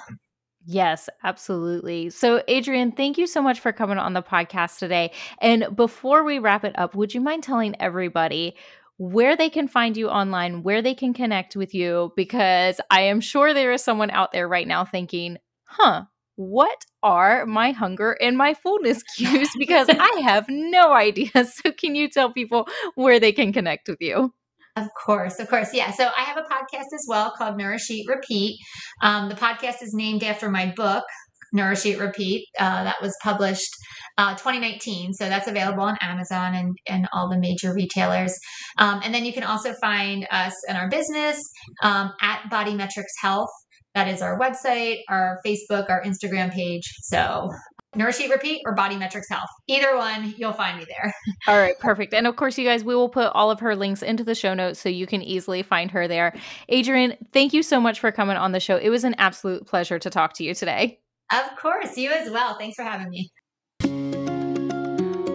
Yes, 0.71 1.09
absolutely. 1.25 2.11
So, 2.11 2.43
Adrienne, 2.47 2.93
thank 2.93 3.17
you 3.17 3.27
so 3.27 3.41
much 3.41 3.59
for 3.59 3.73
coming 3.73 3.97
on 3.97 4.13
the 4.13 4.23
podcast 4.23 4.79
today. 4.79 5.13
And 5.41 5.75
before 5.75 6.25
we 6.25 6.39
wrap 6.39 6.63
it 6.63 6.79
up, 6.79 6.95
would 6.95 7.15
you 7.15 7.23
mind 7.23 7.43
telling 7.43 7.75
everybody 7.81 8.55
where 8.99 9.35
they 9.35 9.49
can 9.49 9.67
find 9.67 9.97
you 9.97 10.11
online, 10.11 10.63
where 10.63 10.83
they 10.83 10.95
can 10.95 11.15
connect 11.15 11.57
with 11.57 11.73
you? 11.75 12.13
Because 12.17 12.83
I 12.91 13.01
am 13.03 13.23
sure 13.23 13.55
there 13.55 13.73
is 13.73 13.83
someone 13.83 14.11
out 14.11 14.33
there 14.33 14.47
right 14.47 14.69
now 14.69 14.85
thinking, 14.85 15.39
huh, 15.65 16.03
what 16.37 16.85
are 17.03 17.47
my 17.47 17.71
hunger 17.71 18.13
and 18.21 18.37
my 18.37 18.53
fullness 18.53 19.03
cues? 19.17 19.49
Because 19.59 19.89
I 19.99 20.21
have 20.25 20.45
no 20.51 20.93
idea. 20.93 21.31
So, 21.47 21.73
can 21.73 21.95
you 21.95 22.11
tell 22.11 22.31
people 22.31 22.69
where 22.95 23.19
they 23.19 23.33
can 23.33 23.55
connect 23.55 23.89
with 23.89 24.03
you? 24.03 24.35
Of 24.79 24.89
course, 25.05 25.41
of 25.41 25.49
course. 25.49 25.75
Yeah. 25.75 25.91
So 25.91 26.05
I 26.05 26.23
have 26.23 26.37
a 26.37 26.43
podcast 26.43 26.95
as 26.95 27.05
well 27.09 27.33
called 27.37 27.57
Nourish 27.57 27.91
Eat 27.91 28.07
Repeat. 28.09 28.59
Um, 29.03 29.29
the 29.29 29.35
podcast 29.35 29.83
is 29.83 29.93
named 29.93 30.23
after 30.23 30.49
my 30.49 30.73
book, 30.77 31.05
Nourish 31.53 31.85
Eat 31.85 31.99
Repeat. 31.99 32.47
Uh, 32.59 32.85
that 32.85 33.03
was 33.03 33.17
published 33.23 33.71
uh, 34.19 34.35
2019. 34.37 35.15
So 35.15 35.29
that's 35.29 35.49
available 35.49 35.83
on 35.83 35.97
Amazon 36.01 36.55
and, 36.55 36.77
and 36.89 37.09
all 37.13 37.29
the 37.29 37.39
major 37.39 37.75
retailers. 37.75 38.39
Um, 38.79 39.01
and 39.03 39.13
then 39.13 39.25
you 39.25 39.33
can 39.33 39.43
also 39.43 39.75
find 39.81 40.29
us 40.31 40.55
and 40.69 40.79
our 40.79 40.89
business 40.89 41.43
um, 41.83 42.13
at 42.21 42.49
Body 42.49 42.75
Metrics 42.75 43.13
Health. 43.21 43.51
That 43.95 44.07
is 44.07 44.23
our 44.23 44.39
website, 44.39 44.99
our 45.09 45.39
Facebook, 45.45 45.91
our 45.91 46.03
Instagram 46.05 46.53
page. 46.53 46.85
So 47.03 47.51
Nourish 47.95 48.21
Eat 48.21 48.31
Repeat 48.31 48.63
or 48.67 48.75
Body 48.75 48.97
Metrics 48.97 49.29
Health. 49.31 49.49
Either 49.67 49.97
one, 49.97 50.35
you'll 50.37 50.53
find 50.53 50.79
me 50.79 50.85
there. 50.85 51.15
all 51.49 51.59
right, 51.59 51.79
perfect. 51.79 52.13
And 52.13 52.27
of 52.27 52.37
course, 52.37 52.59
you 52.59 52.65
guys, 52.65 52.85
we 52.85 52.95
will 52.95 53.09
put 53.09 53.33
all 53.35 53.51
of 53.51 53.61
her 53.61 53.75
links 53.75 54.03
into 54.03 54.25
the 54.25 54.35
show 54.35 54.55
notes 54.55 54.79
so 54.79 54.89
you 54.89 55.07
can 55.07 55.23
easily 55.23 55.63
find 55.63 55.91
her 55.91 56.07
there. 56.07 56.35
Adrienne, 56.71 57.17
thank 57.33 57.53
you 57.53 57.63
so 57.63 57.81
much 57.81 57.99
for 57.99 58.13
coming 58.13 58.37
on 58.37 58.53
the 58.53 58.61
show. 58.61 58.77
It 58.77 58.91
was 58.91 59.05
an 59.05 59.15
absolute 59.19 59.67
pleasure 59.67 59.99
to 59.99 60.11
talk 60.11 60.35
to 60.35 60.45
you 60.45 60.55
today. 60.55 61.01
Of 61.33 61.57
course, 61.57 61.97
you 61.97 62.11
as 62.11 62.31
well. 62.31 62.57
Thanks 62.59 62.77
for 62.77 62.85
having 62.85 63.09
me. 63.09 63.31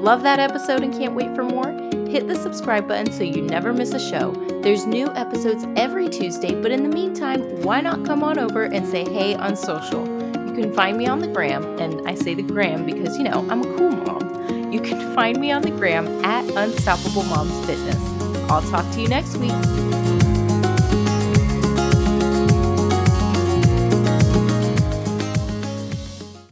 Love 0.04 0.24
that 0.24 0.40
episode 0.40 0.84
and 0.84 0.94
can't 0.94 1.16
wait 1.16 1.34
for 1.34 1.44
more? 1.44 1.72
Hit 2.10 2.28
the 2.28 2.36
subscribe 2.36 2.88
button 2.88 3.12
so 3.12 3.24
you 3.24 3.42
never 3.42 3.74
miss 3.74 3.94
a 3.94 4.00
show. 4.00 4.32
There's 4.62 4.86
new 4.86 5.08
episodes 5.16 5.66
every 5.76 6.10
Tuesday, 6.10 6.54
but 6.54 6.72
in 6.72 6.84
the 6.84 6.90
meantime, 6.90 7.42
why 7.62 7.82
not 7.82 8.06
come 8.06 8.22
on 8.22 8.38
over 8.38 8.64
and 8.64 8.86
say 8.86 9.06
hey 9.06 9.34
on 9.36 9.56
social? 9.56 10.13
You 10.54 10.62
can 10.62 10.74
find 10.76 11.00
me 11.00 11.08
on 11.08 11.18
the 11.18 11.28
gram, 11.28 11.64
and 11.80 12.08
I 12.08 12.14
say 12.14 12.36
the 12.36 12.44
gram 12.44 12.86
because, 12.86 13.18
you 13.18 13.24
know, 13.24 13.44
I'm 13.50 13.62
a 13.62 13.76
cool 13.76 13.90
mom. 13.90 14.72
You 14.72 14.82
can 14.82 15.16
find 15.16 15.40
me 15.40 15.52
on 15.52 15.64
the 15.64 15.72
gram 15.72 16.06
at 16.24 16.48
Unstoppable 16.56 17.24
Moms 17.24 17.66
Fitness. 17.66 17.98
I'll 18.52 18.62
talk 18.70 18.88
to 18.92 19.02
you 19.02 19.08
next 19.08 19.38
week. 19.38 20.23